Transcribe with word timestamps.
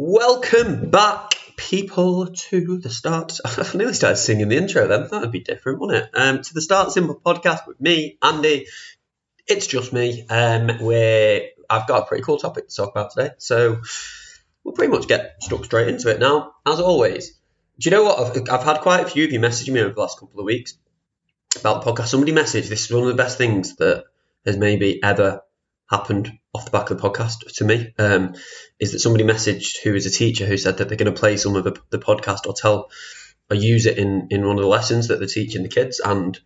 Welcome 0.00 0.90
back, 0.90 1.34
people, 1.56 2.28
to 2.28 2.78
the 2.78 2.88
start. 2.88 3.40
I 3.44 3.76
nearly 3.76 3.94
started 3.94 4.18
singing 4.18 4.46
the 4.46 4.56
intro 4.56 4.86
then. 4.86 5.08
That 5.10 5.22
would 5.22 5.32
be 5.32 5.40
different, 5.40 5.80
wouldn't 5.80 6.04
it? 6.04 6.10
Um, 6.14 6.40
to 6.40 6.54
the 6.54 6.60
Start 6.60 6.92
Simple 6.92 7.20
podcast 7.20 7.66
with 7.66 7.80
me, 7.80 8.16
Andy. 8.22 8.68
It's 9.48 9.66
just 9.66 9.92
me. 9.92 10.24
Um, 10.30 10.68
where 10.78 11.48
I've 11.68 11.88
got 11.88 12.04
a 12.04 12.06
pretty 12.06 12.22
cool 12.22 12.38
topic 12.38 12.68
to 12.68 12.76
talk 12.76 12.92
about 12.92 13.10
today. 13.10 13.30
So 13.38 13.80
we'll 14.62 14.74
pretty 14.74 14.92
much 14.92 15.08
get 15.08 15.42
stuck 15.42 15.64
straight 15.64 15.88
into 15.88 16.10
it 16.10 16.20
now. 16.20 16.52
As 16.64 16.78
always, 16.78 17.30
do 17.80 17.90
you 17.90 17.96
know 17.96 18.04
what? 18.04 18.20
I've, 18.20 18.48
I've 18.50 18.64
had 18.64 18.82
quite 18.82 19.00
a 19.00 19.10
few 19.10 19.24
of 19.24 19.32
you 19.32 19.40
messaging 19.40 19.72
me 19.72 19.80
over 19.80 19.94
the 19.94 20.00
last 20.00 20.20
couple 20.20 20.38
of 20.38 20.46
weeks 20.46 20.74
about 21.58 21.82
the 21.82 21.90
podcast. 21.90 22.06
Somebody 22.06 22.30
messaged, 22.30 22.68
this 22.68 22.84
is 22.84 22.92
one 22.92 23.02
of 23.02 23.08
the 23.08 23.20
best 23.20 23.36
things 23.36 23.74
that 23.78 24.04
has 24.46 24.56
maybe 24.56 25.02
ever 25.02 25.40
happened 25.90 26.38
off 26.58 26.64
the 26.64 26.70
back 26.72 26.90
of 26.90 27.00
the 27.00 27.08
podcast 27.08 27.52
to 27.54 27.64
me 27.64 27.94
um, 27.98 28.34
is 28.80 28.92
that 28.92 28.98
somebody 28.98 29.24
messaged 29.24 29.78
who 29.82 29.94
is 29.94 30.06
a 30.06 30.10
teacher 30.10 30.44
who 30.44 30.56
said 30.56 30.78
that 30.78 30.88
they're 30.88 30.98
going 30.98 31.12
to 31.12 31.18
play 31.18 31.36
some 31.36 31.54
of 31.54 31.64
the, 31.64 31.80
the 31.90 31.98
podcast 31.98 32.46
or 32.46 32.52
tell 32.52 32.90
or 33.48 33.56
use 33.56 33.86
it 33.86 33.96
in, 33.96 34.28
in 34.30 34.46
one 34.46 34.56
of 34.56 34.62
the 34.62 34.68
lessons 34.68 35.08
that 35.08 35.18
they're 35.18 35.28
teaching 35.28 35.62
the 35.62 35.68
kids. 35.68 36.00
And 36.00 36.38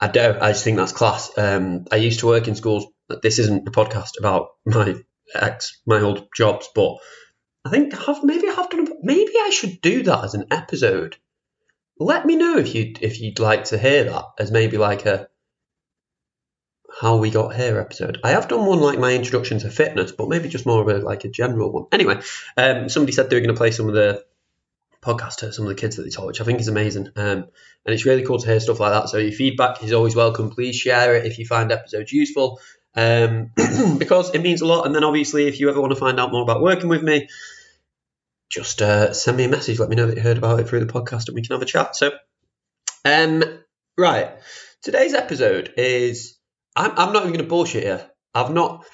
I 0.00 0.08
don't, 0.08 0.40
I 0.40 0.52
just 0.52 0.64
think 0.64 0.78
that's 0.78 0.92
class. 0.92 1.36
Um, 1.36 1.86
I 1.92 1.96
used 1.96 2.20
to 2.20 2.26
work 2.26 2.48
in 2.48 2.54
schools. 2.54 2.86
This 3.22 3.38
isn't 3.38 3.68
a 3.68 3.70
podcast 3.70 4.18
about 4.18 4.48
my 4.64 4.96
ex, 5.34 5.80
my 5.86 6.00
old 6.00 6.28
jobs, 6.34 6.68
but 6.74 6.96
I 7.64 7.70
think 7.70 7.94
I 7.94 8.02
have, 8.04 8.24
maybe 8.24 8.48
I 8.48 8.52
have 8.52 8.70
done, 8.70 8.88
maybe 9.02 9.32
I 9.38 9.50
should 9.50 9.80
do 9.80 10.04
that 10.04 10.24
as 10.24 10.34
an 10.34 10.46
episode. 10.50 11.16
Let 12.00 12.24
me 12.24 12.36
know 12.36 12.58
if 12.58 12.74
you 12.74 12.94
if 13.00 13.20
you'd 13.20 13.40
like 13.40 13.64
to 13.64 13.78
hear 13.78 14.04
that 14.04 14.24
as 14.38 14.52
maybe 14.52 14.78
like 14.78 15.04
a 15.04 15.28
how 17.00 17.16
we 17.16 17.30
got 17.30 17.54
here 17.54 17.78
episode. 17.78 18.18
I 18.24 18.30
have 18.30 18.48
done 18.48 18.66
one 18.66 18.80
like 18.80 18.98
my 18.98 19.14
introduction 19.14 19.60
to 19.60 19.70
fitness, 19.70 20.10
but 20.10 20.28
maybe 20.28 20.48
just 20.48 20.66
more 20.66 20.82
of 20.82 20.88
a 20.88 21.04
like 21.04 21.24
a 21.24 21.28
general 21.28 21.70
one. 21.70 21.86
Anyway, 21.92 22.20
um, 22.56 22.88
somebody 22.88 23.12
said 23.12 23.30
they 23.30 23.36
were 23.36 23.40
going 23.40 23.54
to 23.54 23.58
play 23.58 23.70
some 23.70 23.88
of 23.88 23.94
the 23.94 24.24
podcast 25.00 25.36
to 25.36 25.52
some 25.52 25.64
of 25.64 25.68
the 25.68 25.80
kids 25.80 25.96
that 25.96 26.02
they 26.02 26.10
taught, 26.10 26.26
which 26.26 26.40
I 26.40 26.44
think 26.44 26.60
is 26.60 26.68
amazing. 26.68 27.08
Um, 27.14 27.46
and 27.86 27.94
it's 27.94 28.04
really 28.04 28.24
cool 28.24 28.38
to 28.38 28.46
hear 28.46 28.58
stuff 28.58 28.80
like 28.80 28.92
that. 28.92 29.08
So 29.08 29.18
your 29.18 29.32
feedback 29.32 29.82
is 29.84 29.92
always 29.92 30.16
welcome. 30.16 30.50
Please 30.50 30.74
share 30.74 31.14
it 31.14 31.24
if 31.24 31.38
you 31.38 31.46
find 31.46 31.70
episodes 31.70 32.12
useful, 32.12 32.60
um, 32.96 33.52
because 33.98 34.34
it 34.34 34.42
means 34.42 34.60
a 34.60 34.66
lot. 34.66 34.84
And 34.84 34.94
then 34.94 35.04
obviously, 35.04 35.46
if 35.46 35.60
you 35.60 35.70
ever 35.70 35.80
want 35.80 35.92
to 35.92 36.00
find 36.00 36.18
out 36.18 36.32
more 36.32 36.42
about 36.42 36.62
working 36.62 36.88
with 36.88 37.02
me, 37.02 37.28
just 38.50 38.82
uh, 38.82 39.12
send 39.12 39.36
me 39.36 39.44
a 39.44 39.48
message. 39.48 39.78
Let 39.78 39.88
me 39.88 39.94
know 39.94 40.06
that 40.06 40.16
you 40.16 40.22
heard 40.22 40.38
about 40.38 40.58
it 40.58 40.68
through 40.68 40.80
the 40.80 40.92
podcast, 40.92 41.28
and 41.28 41.36
we 41.36 41.42
can 41.42 41.54
have 41.54 41.62
a 41.62 41.66
chat. 41.66 41.94
So, 41.94 42.10
um, 43.04 43.44
right, 43.96 44.30
today's 44.82 45.14
episode 45.14 45.74
is 45.76 46.37
I'm, 46.78 46.92
I'm 46.92 47.12
not 47.12 47.22
even 47.22 47.32
going 47.32 47.44
to 47.44 47.48
bullshit 47.48 47.82
here. 47.82 48.08
I've 48.34 48.52
not. 48.52 48.84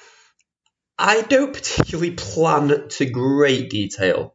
I 0.97 1.21
don't 1.21 1.53
particularly 1.53 2.11
plan 2.11 2.89
to 2.89 3.05
great 3.05 3.69
detail 3.69 4.33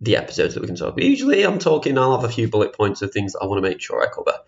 the 0.00 0.16
episodes 0.16 0.54
that 0.54 0.60
we 0.60 0.66
can 0.66 0.76
talk 0.76 0.94
about. 0.94 1.04
Usually, 1.04 1.42
I'm 1.44 1.58
talking. 1.58 1.96
I'll 1.96 2.18
have 2.18 2.28
a 2.28 2.32
few 2.32 2.48
bullet 2.48 2.74
points 2.74 3.02
of 3.02 3.12
things 3.12 3.32
that 3.32 3.40
I 3.40 3.46
want 3.46 3.62
to 3.62 3.68
make 3.68 3.80
sure 3.80 4.02
I 4.02 4.08
cover, 4.12 4.38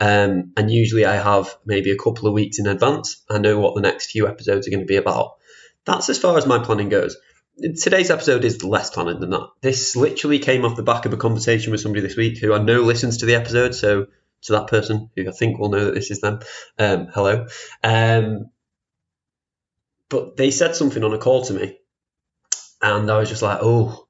um, 0.00 0.52
and 0.56 0.70
usually 0.70 1.04
I 1.04 1.16
have 1.16 1.54
maybe 1.66 1.90
a 1.90 1.98
couple 1.98 2.28
of 2.28 2.34
weeks 2.34 2.58
in 2.58 2.66
advance. 2.66 3.22
I 3.28 3.38
know 3.38 3.58
what 3.58 3.74
the 3.74 3.82
next 3.82 4.10
few 4.10 4.26
episodes 4.26 4.66
are 4.66 4.70
going 4.70 4.80
to 4.80 4.86
be 4.86 4.96
about. 4.96 5.36
That's 5.84 6.08
as 6.08 6.18
far 6.18 6.38
as 6.38 6.46
my 6.46 6.58
planning 6.58 6.88
goes. 6.88 7.16
Today's 7.58 8.10
episode 8.10 8.44
is 8.44 8.64
less 8.64 8.90
planned 8.90 9.20
than 9.20 9.30
that. 9.30 9.48
This 9.60 9.96
literally 9.96 10.38
came 10.38 10.64
off 10.64 10.76
the 10.76 10.82
back 10.82 11.06
of 11.06 11.12
a 11.12 11.16
conversation 11.16 11.72
with 11.72 11.80
somebody 11.80 12.02
this 12.06 12.16
week 12.16 12.38
who 12.38 12.52
I 12.52 12.62
know 12.62 12.82
listens 12.82 13.18
to 13.18 13.26
the 13.26 13.34
episode, 13.34 13.74
so 13.74 14.06
to 14.42 14.52
that 14.52 14.68
person 14.68 15.10
who 15.16 15.28
I 15.28 15.32
think 15.32 15.58
will 15.58 15.70
know 15.70 15.86
that 15.86 15.94
this 15.94 16.10
is 16.10 16.20
them. 16.20 16.40
Um, 16.78 17.08
hello. 17.12 17.46
Um, 17.82 18.50
but 20.08 20.36
they 20.36 20.50
said 20.50 20.76
something 20.76 21.02
on 21.02 21.14
a 21.14 21.18
call 21.18 21.44
to 21.46 21.52
me, 21.54 21.78
and 22.80 23.10
I 23.10 23.18
was 23.18 23.28
just 23.28 23.42
like, 23.42 23.58
oh, 23.60 24.06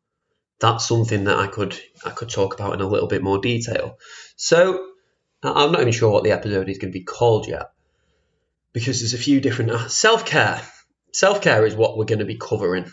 that's 0.60 0.86
something 0.86 1.24
that 1.24 1.38
I 1.38 1.46
could 1.46 1.78
I 2.04 2.10
could 2.10 2.28
talk 2.28 2.54
about 2.54 2.74
in 2.74 2.80
a 2.80 2.88
little 2.88 3.08
bit 3.08 3.22
more 3.22 3.38
detail. 3.38 3.98
So 4.36 4.88
I'm 5.42 5.72
not 5.72 5.80
even 5.80 5.92
sure 5.92 6.10
what 6.10 6.24
the 6.24 6.32
episode 6.32 6.68
is 6.68 6.78
going 6.78 6.92
to 6.92 6.98
be 6.98 7.04
called 7.04 7.48
yet, 7.48 7.70
because 8.72 9.00
there's 9.00 9.14
a 9.14 9.18
few 9.18 9.40
different 9.40 9.70
uh, 9.70 9.88
self 9.88 10.26
care. 10.26 10.60
Self 11.12 11.40
care 11.40 11.64
is 11.64 11.74
what 11.74 11.96
we're 11.96 12.04
going 12.04 12.18
to 12.18 12.26
be 12.26 12.36
covering 12.36 12.90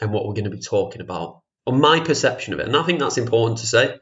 and 0.00 0.12
what 0.12 0.26
we're 0.26 0.34
going 0.34 0.44
to 0.44 0.50
be 0.50 0.60
talking 0.60 1.00
about, 1.00 1.40
on 1.66 1.80
my 1.80 2.00
perception 2.00 2.52
of 2.52 2.60
it, 2.60 2.66
and 2.66 2.76
I 2.76 2.82
think 2.84 3.00
that's 3.00 3.18
important 3.18 3.58
to 3.60 3.66
say 3.66 3.96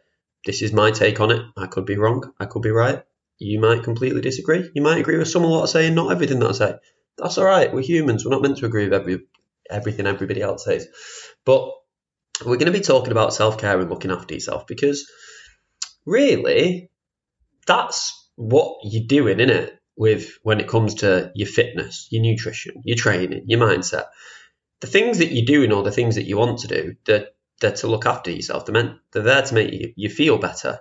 this 0.45 0.63
is 0.63 0.73
my 0.73 0.91
take 0.91 1.21
on 1.21 1.31
it. 1.31 1.43
I 1.57 1.67
could 1.67 1.87
be 1.87 1.97
wrong. 1.97 2.33
I 2.39 2.47
could 2.47 2.63
be 2.63 2.71
right. 2.71 3.03
You 3.39 3.61
might 3.61 3.83
completely 3.83 4.21
disagree. 4.21 4.71
You 4.75 4.83
might 4.83 4.99
agree 4.99 5.19
with 5.19 5.29
some 5.29 5.45
of 5.45 5.51
what 5.51 5.63
I 5.63 5.67
say 5.67 5.87
and 5.87 5.97
not 5.97 6.13
everything 6.13 6.39
that 6.41 6.51
I 6.51 6.53
say. 6.53 6.75
That's 7.19 7.39
all 7.39 7.45
right. 7.45 7.73
We're 7.73 7.83
humans. 7.83 8.25
We're 8.25 8.31
not 8.31 8.43
meant 8.43 8.59
to 8.59 8.67
agree 8.67 8.85
with 8.85 8.95
every 8.95 9.21
everything 9.71 10.07
everybody 10.07 10.41
else 10.41 10.65
says. 10.65 10.87
But 11.45 11.71
we're 12.41 12.57
going 12.57 12.73
to 12.73 12.79
be 12.79 12.81
talking 12.81 13.13
about 13.13 13.35
self 13.35 13.59
care 13.59 13.79
and 13.81 13.91
looking 13.91 14.11
after 14.11 14.35
yourself 14.35 14.67
because 14.67 15.11
really, 16.05 16.91
that's 17.67 18.29
what 18.37 18.79
you're 18.85 19.07
doing, 19.07 19.41
in 19.41 19.51
it? 19.51 19.79
With 19.95 20.39
when 20.43 20.59
it 20.59 20.69
comes 20.69 20.97
to 20.97 21.31
your 21.35 21.49
fitness, 21.49 22.09
your 22.11 22.23
nutrition, 22.23 22.83
your 22.85 22.97
training, 22.97 23.45
your 23.47 23.61
mindset, 23.61 24.07
the 24.81 24.87
things 24.87 25.19
that 25.19 25.33
you're 25.33 25.45
doing 25.45 25.71
or 25.71 25.83
the 25.83 25.93
things 25.93 26.15
that 26.15 26.25
you 26.25 26.39
want 26.39 26.61
to 26.61 26.69
do, 26.69 26.97
that 27.05 27.35
they're 27.63 27.73
to 27.73 27.87
look 27.87 28.05
after 28.05 28.31
yourself. 28.31 28.67
They're 28.67 28.75
meant 28.75 28.99
they're 29.13 29.23
there 29.23 29.43
to 29.43 29.55
make 29.55 29.73
you, 29.73 29.93
you 29.97 30.11
feel 30.11 30.37
better. 30.39 30.81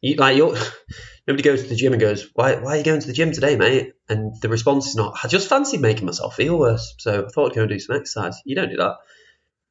You, 0.00 0.16
like 0.16 0.36
you 0.36 0.56
nobody 1.26 1.42
goes 1.42 1.62
to 1.62 1.68
the 1.68 1.76
gym 1.76 1.92
and 1.92 2.00
goes, 2.00 2.28
why, 2.34 2.56
why 2.56 2.74
are 2.74 2.76
you 2.78 2.84
going 2.84 3.00
to 3.00 3.06
the 3.06 3.12
gym 3.12 3.32
today, 3.32 3.56
mate? 3.56 3.92
And 4.08 4.34
the 4.40 4.48
response 4.48 4.88
is 4.88 4.96
not, 4.96 5.18
I 5.22 5.28
just 5.28 5.48
fancied 5.48 5.80
making 5.80 6.06
myself 6.06 6.34
feel 6.34 6.58
worse, 6.58 6.94
so 6.98 7.26
I 7.26 7.28
thought 7.28 7.52
I'd 7.52 7.54
go 7.54 7.62
and 7.62 7.70
do 7.70 7.78
some 7.78 7.96
exercise. 7.96 8.40
You 8.44 8.56
don't 8.56 8.70
do 8.70 8.76
that. 8.76 8.96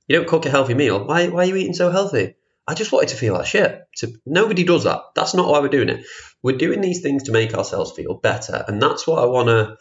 You 0.08 0.18
don't 0.18 0.28
cook 0.28 0.46
a 0.46 0.50
healthy 0.50 0.74
meal. 0.74 1.06
Why, 1.06 1.28
why 1.28 1.44
are 1.44 1.46
you 1.46 1.56
eating 1.56 1.74
so 1.74 1.92
healthy? 1.92 2.36
I 2.68 2.74
just 2.74 2.92
wanted 2.92 3.10
to 3.10 3.16
feel 3.16 3.34
like 3.34 3.46
shit. 3.46 3.82
Nobody 4.26 4.64
does 4.64 4.86
that. 4.86 5.02
That's 5.16 5.34
not 5.34 5.50
why 5.50 5.60
we're 5.60 5.68
doing 5.68 5.90
it. 5.90 6.06
We're 6.42 6.58
doing 6.58 6.82
these 6.82 7.02
things 7.02 7.24
to 7.24 7.32
make 7.32 7.54
ourselves 7.54 7.92
feel 7.92 8.16
better, 8.16 8.64
and 8.68 8.82
that's 8.82 9.06
what 9.08 9.22
I 9.22 9.26
want 9.26 9.48
to. 9.50 9.78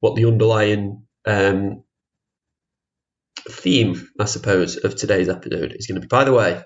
What 0.00 0.16
the 0.16 0.26
underlying 0.26 1.06
um, 1.24 1.83
theme, 3.48 4.08
I 4.18 4.24
suppose, 4.24 4.76
of 4.76 4.96
today's 4.96 5.28
episode 5.28 5.72
is 5.72 5.86
going 5.86 5.96
to 5.96 6.00
be. 6.00 6.06
By 6.06 6.24
the 6.24 6.32
way, 6.32 6.62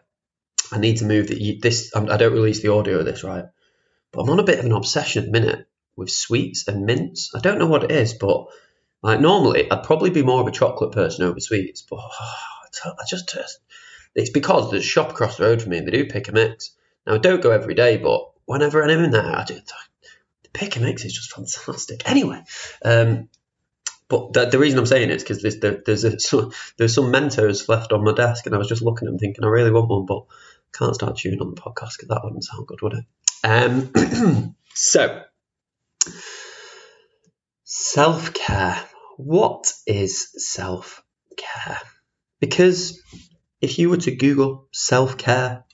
I 0.72 0.78
need 0.78 0.98
to 0.98 1.04
move 1.04 1.28
that 1.28 1.58
this. 1.62 1.92
I 1.94 2.16
don't 2.16 2.32
release 2.32 2.60
the 2.60 2.72
audio 2.72 2.98
of 2.98 3.04
this, 3.04 3.24
right? 3.24 3.44
But 4.12 4.22
I'm 4.22 4.30
on 4.30 4.38
a 4.38 4.44
bit 4.44 4.58
of 4.58 4.64
an 4.64 4.72
obsession 4.72 5.24
at 5.24 5.26
the 5.26 5.40
minute 5.40 5.66
with 5.96 6.10
sweets 6.10 6.68
and 6.68 6.86
mints. 6.86 7.32
I 7.34 7.40
don't 7.40 7.58
know 7.58 7.66
what 7.66 7.84
it 7.84 7.90
is, 7.90 8.14
but 8.14 8.46
like 9.02 9.20
normally 9.20 9.70
I'd 9.70 9.82
probably 9.82 10.10
be 10.10 10.22
more 10.22 10.40
of 10.40 10.46
a 10.46 10.52
chocolate 10.52 10.92
person 10.92 11.24
over 11.24 11.40
sweets, 11.40 11.82
but 11.82 11.98
oh, 12.00 12.10
I 12.84 13.04
just 13.08 13.36
it's 14.14 14.30
because 14.30 14.70
there's 14.70 14.84
a 14.84 14.86
shop 14.86 15.10
across 15.10 15.36
the 15.36 15.44
road 15.44 15.62
from 15.62 15.70
me 15.70 15.78
and 15.78 15.86
they 15.86 15.92
do 15.92 16.06
pick 16.06 16.28
a 16.28 16.32
mix. 16.32 16.72
Now 17.06 17.14
I 17.14 17.18
don't 17.18 17.42
go 17.42 17.50
every 17.50 17.74
day, 17.74 17.96
but 17.98 18.30
whenever 18.46 18.82
I'm 18.82 19.04
in 19.04 19.10
there, 19.10 19.36
I 19.36 19.44
do. 19.44 19.54
The 19.54 20.48
pick 20.52 20.76
a 20.76 20.80
mix 20.80 21.04
is 21.04 21.12
just 21.12 21.32
fantastic. 21.32 22.08
Anyway, 22.08 22.42
um, 22.84 23.28
but 24.08 24.32
the, 24.32 24.46
the, 24.46 24.58
reason 24.58 24.78
I'm 24.78 24.86
saying 24.86 25.10
it 25.10 25.16
is 25.16 25.22
because 25.22 25.42
there's 25.42 25.58
there, 25.58 25.82
there's 25.84 26.04
a, 26.04 26.18
so, 26.20 26.52
there's 26.76 26.94
some 26.94 27.12
Mentos 27.12 27.68
left 27.68 27.92
on 27.92 28.04
my 28.04 28.14
desk, 28.14 28.46
and 28.46 28.54
I 28.54 28.58
was 28.58 28.68
just 28.68 28.82
looking 28.82 29.06
at 29.06 29.12
them 29.12 29.18
thinking 29.18 29.44
I 29.44 29.48
really 29.48 29.70
want 29.70 29.88
one, 29.88 30.06
but 30.06 30.24
can't 30.72 30.94
start 30.94 31.16
chewing 31.16 31.40
on 31.40 31.54
the 31.54 31.60
podcast 31.60 31.96
because 31.96 32.08
that 32.08 32.20
wouldn't 32.24 32.44
sound 32.44 32.66
good, 32.66 32.82
would 32.82 32.94
it? 32.94 33.04
Um, 33.44 34.54
so 34.74 35.22
self 37.64 38.34
care. 38.34 38.82
What 39.16 39.72
is 39.86 40.28
self 40.36 41.02
care? 41.36 41.80
Because 42.40 43.02
if 43.60 43.78
you 43.78 43.90
were 43.90 43.96
to 43.98 44.14
Google 44.14 44.68
self 44.72 45.18
care, 45.18 45.64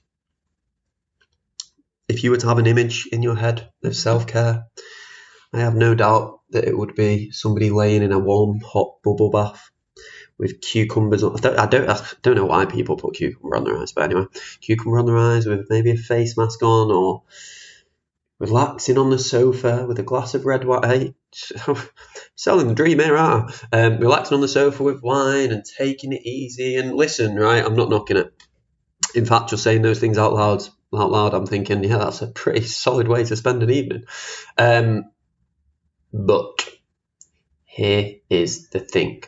if 2.08 2.24
you 2.24 2.30
were 2.30 2.38
to 2.38 2.48
have 2.48 2.58
an 2.58 2.66
image 2.66 3.08
in 3.12 3.22
your 3.22 3.36
head 3.36 3.70
of 3.82 3.96
self 3.96 4.26
care, 4.26 4.66
I 5.54 5.60
have 5.60 5.76
no 5.76 5.94
doubt 5.94 6.40
that 6.50 6.64
it 6.64 6.76
would 6.76 6.94
be 6.94 7.30
somebody 7.30 7.70
laying 7.70 8.02
in 8.02 8.12
a 8.12 8.18
warm, 8.18 8.60
hot 8.60 9.02
bubble 9.04 9.30
bath 9.30 9.70
with 10.36 10.60
cucumbers. 10.60 11.22
On, 11.22 11.36
I 11.36 11.40
don't, 11.40 11.58
I 11.58 11.66
don't, 11.66 11.88
I 11.88 12.00
don't 12.22 12.36
know 12.36 12.46
why 12.46 12.66
people 12.66 12.96
put 12.96 13.14
cucumber 13.14 13.56
on 13.56 13.64
their 13.64 13.78
eyes, 13.78 13.92
but 13.92 14.04
anyway, 14.04 14.26
cucumber 14.60 14.98
on 14.98 15.06
their 15.06 15.16
eyes 15.16 15.46
with 15.46 15.66
maybe 15.70 15.92
a 15.92 15.96
face 15.96 16.36
mask 16.36 16.62
on 16.62 16.90
or 16.90 17.22
relaxing 18.40 18.98
on 18.98 19.10
the 19.10 19.18
sofa 19.18 19.86
with 19.86 19.98
a 20.00 20.02
glass 20.02 20.34
of 20.34 20.44
red 20.44 20.64
wine. 20.64 21.14
selling 22.36 22.68
the 22.68 22.74
dream 22.74 22.98
here, 22.98 23.16
are 23.16 23.48
um, 23.72 23.98
relaxing 23.98 24.34
on 24.34 24.40
the 24.40 24.48
sofa 24.48 24.82
with 24.82 25.02
wine 25.02 25.52
and 25.52 25.64
taking 25.64 26.12
it 26.12 26.26
easy. 26.26 26.76
And 26.76 26.94
listen, 26.94 27.36
right, 27.36 27.64
I'm 27.64 27.76
not 27.76 27.90
knocking 27.90 28.16
it. 28.16 28.32
In 29.14 29.24
fact, 29.24 29.50
just 29.50 29.62
saying 29.62 29.82
those 29.82 30.00
things 30.00 30.18
out 30.18 30.32
loud, 30.32 30.62
out 30.92 31.10
loud, 31.10 31.34
I'm 31.34 31.46
thinking, 31.46 31.84
yeah, 31.84 31.98
that's 31.98 32.22
a 32.22 32.26
pretty 32.26 32.62
solid 32.62 33.06
way 33.06 33.22
to 33.22 33.36
spend 33.36 33.62
an 33.62 33.70
evening. 33.70 34.04
Um, 34.58 35.10
but 36.14 36.70
here 37.66 38.16
is 38.30 38.70
the 38.70 38.80
thing 38.80 39.22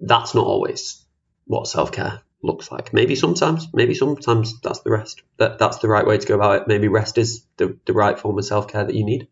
that's 0.00 0.34
not 0.34 0.46
always 0.46 1.04
what 1.46 1.66
self 1.66 1.92
care 1.92 2.22
looks 2.42 2.70
like. 2.70 2.92
Maybe 2.92 3.14
sometimes, 3.16 3.68
maybe 3.72 3.94
sometimes 3.94 4.60
that's 4.60 4.80
the 4.80 4.90
rest. 4.90 5.22
That 5.38 5.58
that's 5.58 5.78
the 5.78 5.88
right 5.88 6.06
way 6.06 6.18
to 6.18 6.26
go 6.26 6.34
about 6.34 6.62
it. 6.62 6.68
Maybe 6.68 6.88
rest 6.88 7.18
is 7.18 7.46
the, 7.56 7.78
the 7.86 7.92
right 7.92 8.18
form 8.18 8.38
of 8.38 8.44
self 8.44 8.68
care 8.68 8.84
that 8.84 8.94
you 8.94 9.04
need. 9.04 9.28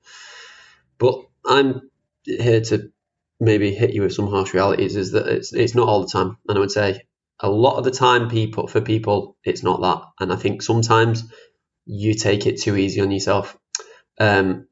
But 0.98 1.22
I'm 1.46 1.90
here 2.24 2.60
to 2.62 2.90
maybe 3.40 3.74
hit 3.74 3.92
you 3.94 4.02
with 4.02 4.14
some 4.14 4.28
harsh 4.28 4.54
realities. 4.54 4.96
Is 4.96 5.12
that 5.12 5.26
it's 5.28 5.52
it's 5.52 5.74
not 5.74 5.88
all 5.88 6.02
the 6.02 6.10
time, 6.12 6.38
and 6.48 6.58
I 6.58 6.60
would 6.60 6.70
say 6.70 7.02
A 7.40 7.50
lot 7.50 7.78
of 7.78 7.84
the 7.84 7.90
time, 7.90 8.30
people 8.30 8.68
for 8.68 8.80
people, 8.80 9.36
it's 9.44 9.62
not 9.62 9.80
that, 9.82 10.02
and 10.20 10.32
I 10.32 10.36
think 10.36 10.62
sometimes 10.62 11.24
you 11.86 12.14
take 12.14 12.46
it 12.46 12.60
too 12.62 12.76
easy 12.76 13.00
on 13.00 13.10
yourself. 13.10 13.58
Um, 14.20 14.68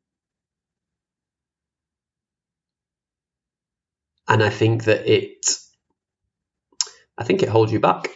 and 4.31 4.44
I 4.44 4.49
think 4.49 4.85
that 4.85 5.06
it, 5.11 5.44
I 7.19 7.25
think 7.25 7.43
it 7.43 7.49
holds 7.49 7.73
you 7.73 7.81
back. 7.81 8.09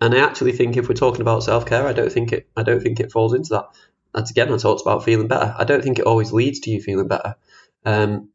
And 0.00 0.12
I 0.12 0.18
actually 0.18 0.50
think 0.52 0.76
if 0.76 0.88
we're 0.88 0.96
talking 0.96 1.20
about 1.20 1.44
self 1.44 1.64
care, 1.64 1.86
I 1.86 1.92
don't 1.92 2.12
think 2.12 2.32
it, 2.32 2.48
I 2.56 2.64
don't 2.64 2.82
think 2.82 2.98
it 2.98 3.12
falls 3.12 3.32
into 3.32 3.50
that. 3.50 3.66
That's 4.12 4.32
again, 4.32 4.52
I 4.52 4.56
talked 4.56 4.82
about 4.82 5.04
feeling 5.04 5.28
better. 5.28 5.54
I 5.56 5.62
don't 5.62 5.82
think 5.82 6.00
it 6.00 6.04
always 6.04 6.32
leads 6.32 6.58
to 6.60 6.70
you 6.70 6.82
feeling 6.82 7.06
better. 7.06 7.36
Um, 7.84 8.30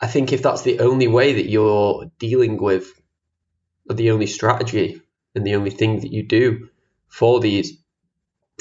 I 0.00 0.06
think 0.06 0.32
if 0.32 0.42
that's 0.42 0.62
the 0.62 0.78
only 0.78 1.08
way 1.08 1.34
that 1.34 1.50
you're 1.50 2.10
dealing 2.20 2.56
with, 2.62 2.88
or 3.88 3.96
the 3.96 4.12
only 4.12 4.28
strategy 4.28 5.02
and 5.34 5.44
the 5.44 5.56
only 5.56 5.70
thing 5.70 6.00
that 6.00 6.12
you 6.12 6.22
do 6.22 6.68
for 7.08 7.40
these 7.40 7.82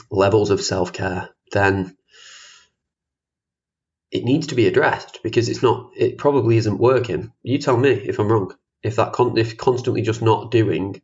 levels 0.10 0.50
of 0.50 0.62
self 0.62 0.92
care, 0.92 1.30
then 1.52 1.96
it 4.12 4.24
needs 4.24 4.48
to 4.48 4.56
be 4.56 4.68
addressed 4.68 5.20
because 5.24 5.50
it's 5.50 5.64
not. 5.64 5.92
It 5.96 6.18
probably 6.18 6.58
isn't 6.58 6.80
working. 6.80 7.32
You 7.44 7.58
tell 7.58 7.78
me 7.78 7.92
if 7.92 8.20
I'm 8.20 8.32
wrong. 8.32 8.54
If 8.82 8.96
that 8.96 9.14
con- 9.14 9.38
if 9.38 9.58
constantly 9.58 10.02
just 10.02 10.22
not 10.22 10.52
doing 10.52 11.02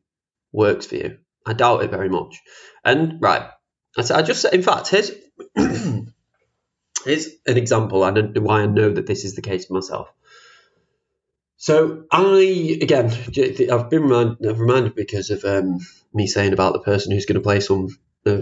works 0.51 0.87
for 0.87 0.95
you, 0.95 1.17
I 1.45 1.53
doubt 1.53 1.83
it 1.83 1.91
very 1.91 2.09
much. 2.09 2.41
And 2.83 3.21
right, 3.21 3.49
I 3.97 4.13
I 4.13 4.21
just 4.21 4.45
in 4.45 4.63
fact 4.63 4.87
here's 4.87 5.11
here's 5.55 7.27
an 7.45 7.57
example 7.57 8.03
and 8.03 8.37
why 8.37 8.61
I 8.61 8.65
know 8.65 8.91
that 8.91 9.05
this 9.05 9.25
is 9.25 9.35
the 9.35 9.41
case 9.41 9.65
for 9.65 9.73
myself. 9.73 10.11
So 11.57 12.05
I 12.11 12.77
again, 12.81 13.11
I've 13.71 13.89
been 13.89 14.03
reminded, 14.03 14.57
reminded 14.57 14.95
because 14.95 15.29
of 15.29 15.43
um, 15.45 15.79
me 16.13 16.27
saying 16.27 16.53
about 16.53 16.73
the 16.73 16.79
person 16.79 17.11
who's 17.11 17.25
going 17.25 17.35
to 17.35 17.41
play 17.41 17.59
some 17.59 17.87
uh, 18.25 18.41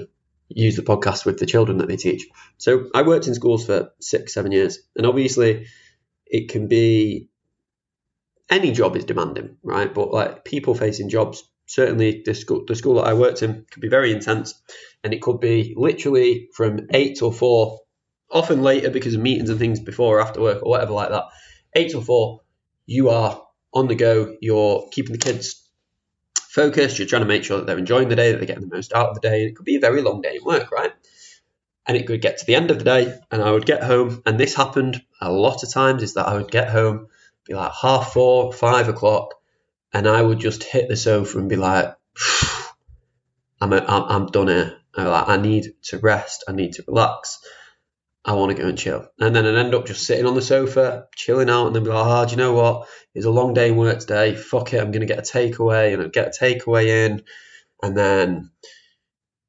use 0.56 0.76
the 0.76 0.82
podcast 0.82 1.26
with 1.26 1.40
the 1.40 1.46
children 1.46 1.78
that 1.78 1.88
they 1.88 1.98
teach. 1.98 2.28
So 2.58 2.90
I 2.94 3.02
worked 3.02 3.28
in 3.28 3.36
schools 3.36 3.66
for 3.66 3.92
six, 4.00 4.34
seven 4.34 4.52
years, 4.52 4.80
and 4.96 5.06
obviously 5.06 5.68
it 6.26 6.50
can 6.50 6.68
be 6.68 7.30
any 8.50 8.72
job 8.72 8.96
is 8.96 9.06
demanding, 9.06 9.58
right? 9.64 9.94
But 9.94 10.12
like 10.12 10.46
people 10.46 10.76
facing 10.76 11.10
jobs, 11.10 11.44
certainly 11.66 12.22
the 12.26 12.34
school 12.34 12.64
the 12.68 12.76
school 12.76 12.96
that 12.96 13.08
I 13.08 13.14
worked 13.14 13.42
in 13.42 13.66
could 13.72 13.82
be 13.82 13.90
very 13.90 14.12
intense, 14.12 14.54
and 15.04 15.14
it 15.14 15.22
could 15.22 15.40
be 15.40 15.74
literally 15.76 16.50
from 16.54 16.88
eight 16.92 17.18
till 17.18 17.32
four, 17.32 17.80
often 18.30 18.62
later 18.62 18.90
because 18.90 19.16
of 19.16 19.22
meetings 19.22 19.50
and 19.50 19.60
things 19.60 19.80
before 19.80 20.18
or 20.18 20.22
after 20.22 20.42
work 20.42 20.64
or 20.64 20.70
whatever 20.70 20.94
like 20.94 21.10
that. 21.10 21.26
Eight 21.76 21.92
till 21.92 22.02
four, 22.02 22.42
you 22.86 23.10
are 23.10 23.42
on 23.74 23.88
the 23.88 23.96
go. 23.96 24.36
You're 24.42 24.88
keeping 24.92 25.14
the 25.14 25.20
kids 25.20 25.63
focused. 26.54 27.00
You're 27.00 27.08
trying 27.08 27.24
to 27.24 27.28
make 27.28 27.44
sure 27.44 27.58
that 27.58 27.66
they're 27.66 27.78
enjoying 27.78 28.10
the 28.10 28.16
day, 28.16 28.32
that 28.32 28.38
they're 28.38 28.48
getting 28.48 28.70
the 28.70 28.76
most 28.76 28.94
out 28.94 29.10
of 29.10 29.16
the 29.16 29.28
day. 29.28 29.42
and 29.42 29.50
It 29.50 29.56
could 29.56 29.66
be 29.66 29.76
a 29.76 29.82
very 29.82 30.02
long 30.02 30.22
day 30.22 30.36
in 30.38 30.44
work, 30.44 30.72
right? 30.72 30.92
And 31.88 31.98
it 31.98 32.06
could 32.06 32.22
get 32.22 32.38
to 32.38 32.46
the 32.46 32.56
end 32.56 32.72
of 32.72 32.78
the 32.78 32.86
day, 32.86 33.20
and 33.32 33.42
I 33.42 33.52
would 33.52 33.66
get 33.66 33.84
home, 33.84 34.22
and 34.26 34.40
this 34.40 34.56
happened 34.56 35.02
a 35.20 35.32
lot 35.32 35.64
of 35.64 35.72
times. 35.74 36.04
Is 36.04 36.14
that 36.14 36.28
I 36.28 36.36
would 36.36 36.52
get 36.52 36.70
home, 36.70 37.08
be 37.46 37.56
like 37.56 37.74
half 37.74 38.14
four, 38.14 38.54
five 38.54 38.88
o'clock, 38.88 39.34
and 39.92 40.08
I 40.08 40.22
would 40.22 40.40
just 40.40 40.64
hit 40.64 40.88
the 40.88 40.96
sofa 40.96 41.40
and 41.40 41.50
be 41.50 41.58
like, 41.58 41.94
"I'm, 43.60 43.74
a, 43.74 43.78
I'm, 43.78 44.04
I'm 44.04 44.26
done 44.28 44.48
here. 44.48 44.78
I'm 44.96 45.08
like, 45.08 45.28
I 45.28 45.38
need 45.38 45.74
to 45.90 45.98
rest. 45.98 46.46
I 46.48 46.54
need 46.54 46.74
to 46.74 46.84
relax." 46.88 47.40
I 48.26 48.34
want 48.34 48.56
to 48.56 48.62
go 48.62 48.70
and 48.70 48.78
chill. 48.78 49.08
And 49.20 49.36
then 49.36 49.46
I'd 49.46 49.56
end 49.56 49.76
up 49.76 49.86
just 49.86 50.06
sitting 50.06 50.26
on 50.26 50.36
the 50.36 50.42
sofa, 50.42 51.08
chilling 51.16 51.50
out, 51.50 51.68
and 51.68 51.76
then 51.76 51.84
be 51.84 51.90
like, 51.90 52.06
oh, 52.06 52.26
do 52.26 52.32
you 52.32 52.38
know 52.38 52.54
what? 52.54 52.88
It's 53.14 53.26
a 53.26 53.32
long 53.32 53.54
day 53.54 53.70
in 53.70 53.76
work 53.76 54.00
today. 54.00 54.34
Fuck 54.34 54.74
it, 54.74 54.80
I'm 54.80 54.92
going 54.92 55.06
to 55.06 55.14
get 55.14 55.20
a 55.20 55.22
takeaway. 55.22 55.94
And 55.94 56.02
I'd 56.02 56.14
get 56.14 56.36
a 56.36 56.44
takeaway 56.44 56.88
in, 56.88 57.24
and 57.82 57.98
then 57.98 58.52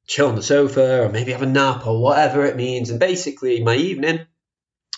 chill 0.09 0.29
on 0.29 0.35
the 0.35 0.43
sofa, 0.43 1.05
or 1.05 1.09
maybe 1.09 1.33
have 1.33 1.43
a 1.43 1.47
nap, 1.47 1.87
or 1.87 2.03
whatever 2.03 2.45
it 2.45 2.57
means. 2.57 2.91
And 2.91 2.99
basically, 2.99 3.63
my 3.63 3.77
evening 3.77 4.27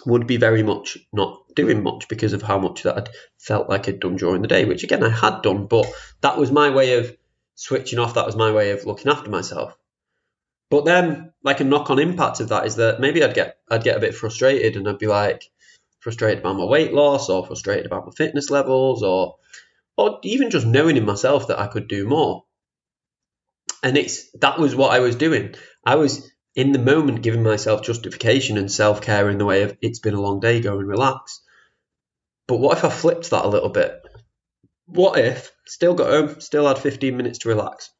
would 0.06 0.26
be 0.26 0.36
very 0.36 0.62
much 0.62 0.96
not 1.12 1.42
doing 1.54 1.82
much 1.82 2.08
because 2.08 2.32
of 2.32 2.42
how 2.42 2.58
much 2.58 2.84
that 2.84 2.96
I'd 2.96 3.08
felt 3.38 3.68
like 3.68 3.88
I'd 3.88 4.00
done 4.00 4.16
during 4.16 4.40
the 4.40 4.48
day, 4.48 4.64
which 4.64 4.84
again, 4.84 5.02
I 5.02 5.10
had 5.10 5.42
done, 5.42 5.66
but 5.66 5.86
that 6.22 6.38
was 6.38 6.50
my 6.50 6.70
way 6.70 6.98
of 6.98 7.14
switching 7.56 7.98
off. 7.98 8.14
That 8.14 8.26
was 8.26 8.36
my 8.36 8.52
way 8.52 8.70
of 8.70 8.86
looking 8.86 9.10
after 9.10 9.30
myself. 9.30 9.76
But 10.68 10.84
then, 10.84 11.32
like 11.44 11.60
a 11.60 11.64
knock-on 11.64 11.98
impact 11.98 12.40
of 12.40 12.48
that 12.48 12.66
is 12.66 12.76
that 12.76 13.00
maybe 13.00 13.22
I'd 13.22 13.34
get 13.34 13.58
I'd 13.70 13.84
get 13.84 13.96
a 13.96 14.00
bit 14.00 14.14
frustrated, 14.14 14.76
and 14.76 14.88
I'd 14.88 14.98
be 14.98 15.06
like 15.06 15.44
frustrated 16.00 16.40
about 16.40 16.56
my 16.56 16.64
weight 16.64 16.92
loss, 16.92 17.28
or 17.28 17.46
frustrated 17.46 17.86
about 17.86 18.06
my 18.06 18.12
fitness 18.16 18.50
levels, 18.50 19.02
or 19.02 19.36
or 19.96 20.18
even 20.24 20.50
just 20.50 20.66
knowing 20.66 20.96
in 20.96 21.04
myself 21.04 21.48
that 21.48 21.60
I 21.60 21.68
could 21.68 21.88
do 21.88 22.06
more. 22.06 22.44
And 23.82 23.96
it's 23.96 24.30
that 24.40 24.58
was 24.58 24.74
what 24.74 24.92
I 24.92 25.00
was 25.00 25.16
doing. 25.16 25.54
I 25.84 25.94
was 25.94 26.30
in 26.56 26.72
the 26.72 26.78
moment 26.78 27.22
giving 27.22 27.42
myself 27.42 27.82
justification 27.82 28.58
and 28.58 28.72
self 28.72 29.00
care 29.02 29.30
in 29.30 29.38
the 29.38 29.44
way 29.44 29.62
of 29.62 29.76
it's 29.80 30.00
been 30.00 30.14
a 30.14 30.20
long 30.20 30.40
day, 30.40 30.60
go 30.60 30.78
and 30.78 30.88
relax. 30.88 31.42
But 32.48 32.58
what 32.58 32.78
if 32.78 32.84
I 32.84 32.90
flipped 32.90 33.30
that 33.30 33.44
a 33.44 33.48
little 33.48 33.68
bit? 33.68 34.02
What 34.86 35.18
if 35.18 35.52
still 35.66 35.94
got 35.94 36.10
home, 36.10 36.40
still 36.40 36.66
had 36.66 36.78
15 36.78 37.16
minutes 37.16 37.40
to 37.40 37.48
relax? 37.48 37.90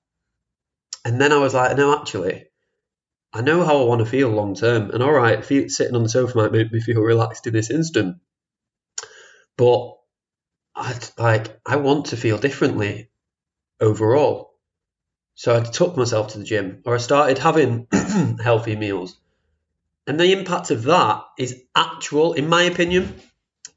And 1.05 1.21
then 1.21 1.33
I 1.33 1.39
was 1.39 1.55
like, 1.55 1.77
no, 1.77 1.97
actually, 1.99 2.47
I 3.37 3.43
know 3.43 3.65
how 3.65 3.83
I 3.83 3.85
want 3.85 3.99
to 3.99 4.07
feel 4.07 4.31
long 4.31 4.55
term, 4.55 4.93
and 4.93 5.03
all 5.03 5.13
right, 5.13 5.45
sitting 5.45 5.95
on 5.95 6.03
the 6.03 6.09
sofa 6.09 6.39
might 6.39 6.53
make 6.53 6.73
me 6.73 6.81
feel 6.81 7.03
relaxed 7.03 7.47
in 7.47 7.53
this 7.53 7.69
instant, 7.69 8.17
but 9.59 9.99
I 10.75 10.99
like 11.19 11.61
I 11.67 11.77
want 11.77 12.07
to 12.07 12.17
feel 12.17 12.39
differently 12.39 13.11
overall. 13.79 14.55
So 15.35 15.55
I 15.55 15.61
took 15.61 15.99
myself 15.99 16.33
to 16.33 16.39
the 16.39 16.45
gym, 16.45 16.81
or 16.87 16.95
I 16.95 16.99
started 16.99 17.37
having 17.37 17.89
healthy 18.43 18.75
meals, 18.75 19.19
and 20.07 20.19
the 20.19 20.33
impact 20.33 20.71
of 20.71 20.85
that 20.85 21.25
is 21.39 21.61
actual, 21.75 22.33
in 22.33 22.49
my 22.49 22.63
opinion, 22.63 23.21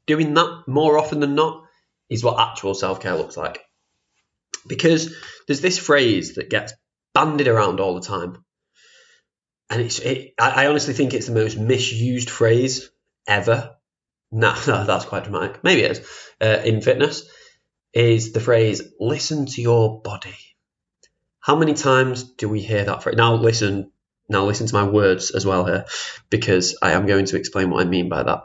doing 0.06 0.32
that 0.32 0.62
more 0.68 0.96
often 0.96 1.20
than 1.20 1.34
not 1.34 1.64
is 2.08 2.24
what 2.24 2.40
actual 2.40 2.72
self 2.72 3.00
care 3.00 3.14
looks 3.14 3.36
like. 3.36 3.60
Because 4.66 5.14
there's 5.46 5.60
this 5.60 5.78
phrase 5.78 6.36
that 6.36 6.48
gets 6.48 6.72
bandied 7.12 7.48
around 7.48 7.78
all 7.78 7.94
the 7.94 8.00
time 8.00 8.42
and 9.70 9.80
it's 9.80 10.00
it, 10.00 10.34
I, 10.38 10.66
honestly 10.66 10.94
think 10.94 11.14
it's 11.14 11.26
the 11.26 11.32
most 11.32 11.56
misused 11.56 12.28
phrase 12.28 12.90
ever. 13.26 13.76
No, 14.32 14.54
no 14.66 14.84
that's 14.84 15.04
quite 15.04 15.24
dramatic. 15.24 15.62
Maybe 15.62 15.82
it 15.82 15.92
is. 15.92 16.08
Uh, 16.40 16.60
in 16.64 16.82
fitness, 16.82 17.22
is 17.92 18.32
the 18.32 18.40
phrase 18.40 18.82
"listen 18.98 19.46
to 19.46 19.62
your 19.62 20.02
body." 20.02 20.36
How 21.38 21.56
many 21.56 21.74
times 21.74 22.24
do 22.24 22.48
we 22.48 22.60
hear 22.60 22.84
that 22.84 23.02
phrase? 23.02 23.16
Now 23.16 23.34
listen. 23.34 23.92
Now 24.28 24.44
listen 24.44 24.68
to 24.68 24.74
my 24.74 24.84
words 24.84 25.32
as 25.32 25.44
well 25.44 25.64
here, 25.64 25.86
because 26.28 26.76
I 26.80 26.92
am 26.92 27.06
going 27.06 27.26
to 27.26 27.36
explain 27.36 27.70
what 27.70 27.84
I 27.84 27.88
mean 27.88 28.08
by 28.08 28.22
that. 28.22 28.42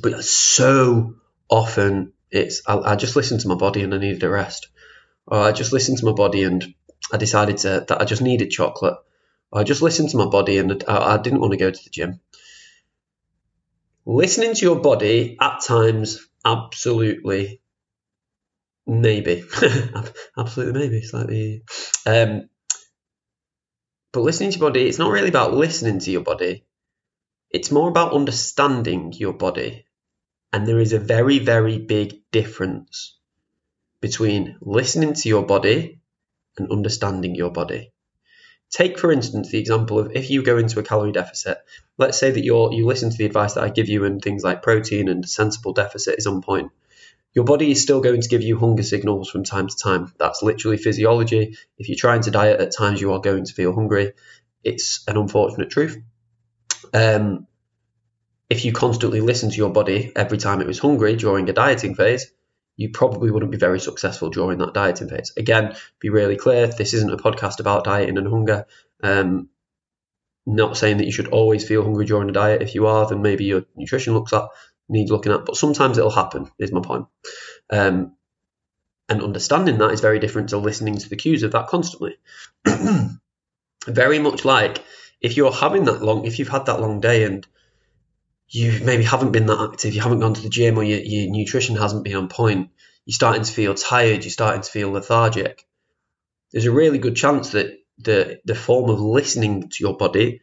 But 0.00 0.24
so 0.24 1.16
often 1.48 2.12
it's 2.30 2.62
I, 2.66 2.78
I 2.78 2.96
just 2.96 3.16
listened 3.16 3.40
to 3.40 3.48
my 3.48 3.54
body 3.54 3.82
and 3.82 3.94
I 3.94 3.98
needed 3.98 4.22
a 4.22 4.28
rest, 4.28 4.68
or 5.26 5.38
I 5.38 5.52
just 5.52 5.72
listened 5.72 5.98
to 5.98 6.06
my 6.06 6.12
body 6.12 6.42
and 6.42 6.74
I 7.12 7.18
decided 7.18 7.58
to, 7.58 7.84
that 7.88 8.00
I 8.00 8.04
just 8.04 8.22
needed 8.22 8.50
chocolate 8.50 8.98
I 9.52 9.62
just 9.62 9.82
listened 9.82 10.10
to 10.10 10.16
my 10.16 10.26
body 10.26 10.58
and 10.58 10.84
I, 10.88 11.16
didn't 11.18 11.40
want 11.40 11.52
to 11.52 11.58
go 11.58 11.70
to 11.70 11.84
the 11.84 11.90
gym. 11.90 12.20
Listening 14.04 14.54
to 14.54 14.64
your 14.64 14.80
body 14.80 15.36
at 15.40 15.62
times, 15.62 16.26
absolutely, 16.44 17.60
maybe, 18.86 19.44
absolutely 20.38 20.80
maybe, 20.80 21.02
slightly. 21.02 21.62
Um, 22.04 22.48
but 24.12 24.20
listening 24.20 24.50
to 24.52 24.58
your 24.58 24.70
body, 24.70 24.88
it's 24.88 24.98
not 24.98 25.10
really 25.10 25.28
about 25.28 25.54
listening 25.54 25.98
to 26.00 26.10
your 26.10 26.22
body. 26.22 26.64
It's 27.50 27.70
more 27.70 27.88
about 27.88 28.12
understanding 28.12 29.12
your 29.12 29.32
body. 29.32 29.86
And 30.52 30.66
there 30.66 30.78
is 30.78 30.92
a 30.92 30.98
very, 30.98 31.38
very 31.38 31.78
big 31.78 32.22
difference 32.30 33.18
between 34.00 34.56
listening 34.60 35.14
to 35.14 35.28
your 35.28 35.44
body 35.44 36.00
and 36.58 36.70
understanding 36.70 37.34
your 37.34 37.50
body. 37.50 37.92
Take, 38.70 38.98
for 38.98 39.12
instance, 39.12 39.50
the 39.50 39.58
example 39.58 39.98
of 39.98 40.12
if 40.14 40.28
you 40.28 40.42
go 40.42 40.58
into 40.58 40.80
a 40.80 40.82
calorie 40.82 41.12
deficit, 41.12 41.58
let's 41.98 42.18
say 42.18 42.30
that 42.30 42.44
you're, 42.44 42.72
you 42.72 42.86
listen 42.86 43.10
to 43.10 43.16
the 43.16 43.24
advice 43.24 43.54
that 43.54 43.64
I 43.64 43.70
give 43.70 43.88
you 43.88 44.04
and 44.04 44.20
things 44.20 44.42
like 44.42 44.62
protein 44.62 45.08
and 45.08 45.28
sensible 45.28 45.72
deficit 45.72 46.18
is 46.18 46.26
on 46.26 46.42
point. 46.42 46.72
Your 47.32 47.44
body 47.44 47.70
is 47.70 47.82
still 47.82 48.00
going 48.00 48.22
to 48.22 48.28
give 48.28 48.42
you 48.42 48.58
hunger 48.58 48.82
signals 48.82 49.30
from 49.30 49.44
time 49.44 49.68
to 49.68 49.76
time. 49.76 50.12
That's 50.18 50.42
literally 50.42 50.78
physiology. 50.78 51.56
If 51.78 51.88
you're 51.88 51.96
trying 51.98 52.22
to 52.22 52.30
diet 52.30 52.60
at 52.60 52.72
times, 52.72 53.00
you 53.00 53.12
are 53.12 53.20
going 53.20 53.44
to 53.44 53.52
feel 53.52 53.74
hungry. 53.74 54.12
It's 54.64 55.04
an 55.06 55.16
unfortunate 55.16 55.70
truth. 55.70 55.98
Um, 56.92 57.46
if 58.48 58.64
you 58.64 58.72
constantly 58.72 59.20
listen 59.20 59.50
to 59.50 59.56
your 59.56 59.70
body 59.70 60.12
every 60.16 60.38
time 60.38 60.60
it 60.60 60.66
was 60.66 60.78
hungry 60.78 61.16
during 61.16 61.48
a 61.48 61.52
dieting 61.52 61.94
phase, 61.94 62.32
you 62.76 62.90
probably 62.90 63.30
wouldn't 63.30 63.52
be 63.52 63.58
very 63.58 63.80
successful 63.80 64.30
during 64.30 64.58
that 64.58 64.74
dieting 64.74 65.08
phase. 65.08 65.32
Again, 65.36 65.74
be 65.98 66.10
really 66.10 66.36
clear, 66.36 66.66
this 66.66 66.94
isn't 66.94 67.12
a 67.12 67.16
podcast 67.16 67.60
about 67.60 67.84
dieting 67.84 68.18
and 68.18 68.28
hunger. 68.28 68.66
Um, 69.02 69.48
not 70.44 70.76
saying 70.76 70.98
that 70.98 71.06
you 71.06 71.12
should 71.12 71.28
always 71.28 71.66
feel 71.66 71.82
hungry 71.82 72.06
during 72.06 72.28
a 72.28 72.32
diet. 72.32 72.62
If 72.62 72.74
you 72.74 72.86
are, 72.86 73.08
then 73.08 73.22
maybe 73.22 73.44
your 73.44 73.64
nutrition 73.74 74.14
looks 74.14 74.32
at 74.32 74.44
needs 74.88 75.10
looking 75.10 75.32
at. 75.32 75.44
But 75.44 75.56
sometimes 75.56 75.98
it'll 75.98 76.10
happen. 76.10 76.50
Is 76.58 76.72
my 76.72 76.80
point. 76.80 77.06
Um, 77.70 78.12
And 79.08 79.22
understanding 79.22 79.78
that 79.78 79.92
is 79.92 80.00
very 80.00 80.18
different 80.18 80.50
to 80.50 80.58
listening 80.58 80.98
to 80.98 81.08
the 81.08 81.16
cues 81.16 81.42
of 81.42 81.52
that 81.52 81.68
constantly. 81.68 82.16
very 83.86 84.18
much 84.18 84.44
like 84.44 84.84
if 85.20 85.36
you're 85.36 85.52
having 85.52 85.84
that 85.84 86.02
long, 86.02 86.26
if 86.26 86.38
you've 86.38 86.48
had 86.48 86.66
that 86.66 86.80
long 86.80 87.00
day 87.00 87.24
and 87.24 87.46
you 88.48 88.80
maybe 88.84 89.04
haven't 89.04 89.32
been 89.32 89.46
that 89.46 89.70
active, 89.72 89.94
you 89.94 90.00
haven't 90.00 90.20
gone 90.20 90.34
to 90.34 90.40
the 90.40 90.48
gym 90.48 90.78
or 90.78 90.82
your, 90.82 91.00
your 91.00 91.30
nutrition 91.30 91.76
hasn't 91.76 92.04
been 92.04 92.16
on 92.16 92.28
point, 92.28 92.70
you're 93.04 93.14
starting 93.14 93.42
to 93.42 93.52
feel 93.52 93.74
tired, 93.74 94.24
you're 94.24 94.30
starting 94.30 94.62
to 94.62 94.70
feel 94.70 94.90
lethargic. 94.90 95.66
There's 96.52 96.66
a 96.66 96.72
really 96.72 96.98
good 96.98 97.16
chance 97.16 97.50
that 97.50 97.78
the 97.98 98.40
the 98.44 98.54
form 98.54 98.90
of 98.90 99.00
listening 99.00 99.68
to 99.70 99.76
your 99.80 99.96
body 99.96 100.42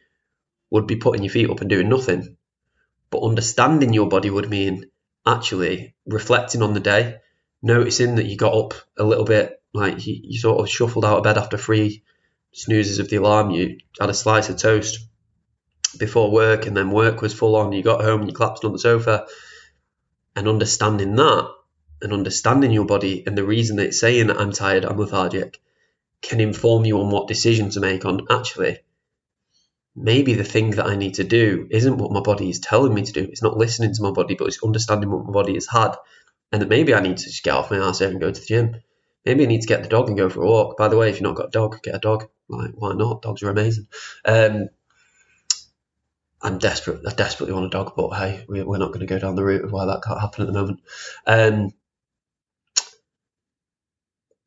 would 0.69 0.87
be 0.87 0.95
putting 0.95 1.23
your 1.23 1.31
feet 1.31 1.49
up 1.49 1.61
and 1.61 1.69
doing 1.69 1.89
nothing. 1.89 2.37
But 3.09 3.23
understanding 3.23 3.93
your 3.93 4.09
body 4.09 4.29
would 4.29 4.49
mean 4.49 4.85
actually 5.25 5.95
reflecting 6.05 6.61
on 6.61 6.73
the 6.73 6.79
day, 6.79 7.17
noticing 7.61 8.15
that 8.15 8.25
you 8.25 8.37
got 8.37 8.53
up 8.53 8.73
a 8.97 9.03
little 9.03 9.25
bit, 9.25 9.61
like 9.73 10.05
you, 10.05 10.19
you 10.23 10.39
sort 10.39 10.59
of 10.59 10.69
shuffled 10.69 11.05
out 11.05 11.19
of 11.19 11.23
bed 11.23 11.37
after 11.37 11.57
three 11.57 12.03
snoozes 12.51 12.99
of 12.99 13.09
the 13.09 13.17
alarm, 13.17 13.51
you 13.51 13.77
had 13.99 14.09
a 14.09 14.13
slice 14.13 14.49
of 14.49 14.57
toast 14.57 14.99
before 15.97 16.31
work, 16.31 16.65
and 16.65 16.75
then 16.75 16.91
work 16.91 17.21
was 17.21 17.33
full 17.33 17.55
on, 17.55 17.71
you 17.71 17.83
got 17.83 18.03
home 18.03 18.21
and 18.21 18.29
you 18.29 18.35
collapsed 18.35 18.65
on 18.65 18.71
the 18.71 18.79
sofa. 18.79 19.25
And 20.35 20.47
understanding 20.47 21.15
that 21.15 21.49
and 22.01 22.11
understanding 22.11 22.71
your 22.71 22.85
body 22.85 23.23
and 23.25 23.37
the 23.37 23.45
reason 23.45 23.77
that 23.77 23.87
it's 23.87 23.99
saying 23.99 24.31
I'm 24.31 24.51
tired, 24.51 24.83
I'm 24.83 24.97
lethargic, 24.97 25.61
can 26.21 26.39
inform 26.39 26.85
you 26.85 26.99
on 26.99 27.11
what 27.11 27.27
decision 27.27 27.69
to 27.71 27.79
make 27.79 28.05
on 28.05 28.25
actually 28.29 28.79
maybe 29.95 30.33
the 30.33 30.43
thing 30.43 30.71
that 30.71 30.85
I 30.85 30.95
need 30.95 31.15
to 31.15 31.23
do 31.23 31.67
isn't 31.69 31.97
what 31.97 32.11
my 32.11 32.21
body 32.21 32.49
is 32.49 32.59
telling 32.59 32.93
me 32.93 33.03
to 33.03 33.11
do. 33.11 33.23
It's 33.23 33.43
not 33.43 33.57
listening 33.57 33.93
to 33.93 34.01
my 34.01 34.11
body, 34.11 34.35
but 34.35 34.47
it's 34.47 34.63
understanding 34.63 35.11
what 35.11 35.25
my 35.25 35.31
body 35.31 35.53
has 35.53 35.67
had. 35.67 35.95
And 36.51 36.61
that 36.61 36.69
maybe 36.69 36.93
I 36.93 36.99
need 36.99 37.17
to 37.17 37.25
just 37.25 37.43
get 37.43 37.53
off 37.53 37.71
my 37.71 37.77
ass 37.77 38.01
and 38.01 38.19
go 38.19 38.31
to 38.31 38.39
the 38.39 38.45
gym. 38.45 38.75
Maybe 39.25 39.43
I 39.43 39.47
need 39.47 39.61
to 39.61 39.67
get 39.67 39.83
the 39.83 39.89
dog 39.89 40.09
and 40.09 40.17
go 40.17 40.29
for 40.29 40.43
a 40.43 40.47
walk. 40.47 40.77
By 40.77 40.87
the 40.87 40.97
way, 40.97 41.09
if 41.09 41.15
you've 41.15 41.23
not 41.23 41.35
got 41.35 41.47
a 41.47 41.51
dog, 41.51 41.81
get 41.81 41.95
a 41.95 41.99
dog. 41.99 42.29
Like, 42.49 42.71
why 42.75 42.93
not? 42.93 43.21
Dogs 43.21 43.41
are 43.43 43.49
amazing. 43.49 43.87
Um, 44.25 44.69
I'm 46.43 46.57
desperate. 46.57 47.01
I 47.07 47.13
desperately 47.13 47.53
want 47.53 47.67
a 47.67 47.69
dog, 47.69 47.93
but 47.95 48.09
hey, 48.09 48.45
we, 48.49 48.59
are 48.59 48.65
not 48.77 48.89
going 48.89 48.99
to 48.99 49.05
go 49.05 49.17
down 49.17 49.35
the 49.35 49.43
route 49.45 49.63
of 49.63 49.71
why 49.71 49.85
that 49.85 50.03
can't 50.03 50.19
happen 50.19 50.41
at 50.41 50.47
the 50.47 50.59
moment. 50.59 50.81
Um, 51.25 51.71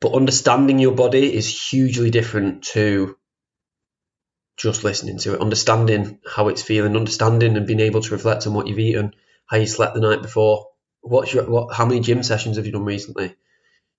but 0.00 0.12
understanding 0.14 0.78
your 0.78 0.94
body 0.94 1.34
is 1.34 1.70
hugely 1.70 2.10
different 2.10 2.64
to 2.64 3.16
just 4.58 4.84
listening 4.84 5.18
to 5.18 5.34
it, 5.34 5.40
understanding 5.40 6.20
how 6.30 6.48
it's 6.48 6.62
feeling, 6.62 6.96
understanding 6.96 7.56
and 7.56 7.66
being 7.66 7.80
able 7.80 8.02
to 8.02 8.12
reflect 8.12 8.46
on 8.46 8.52
what 8.52 8.66
you've 8.66 8.78
eaten, 8.78 9.14
how 9.46 9.56
you 9.56 9.66
slept 9.66 9.94
the 9.94 10.00
night 10.00 10.20
before, 10.20 10.68
what's 11.00 11.32
your 11.32 11.48
what 11.48 11.74
how 11.74 11.86
many 11.86 12.00
gym 12.00 12.22
sessions 12.22 12.56
have 12.56 12.66
you 12.66 12.72
done 12.72 12.84
recently? 12.84 13.34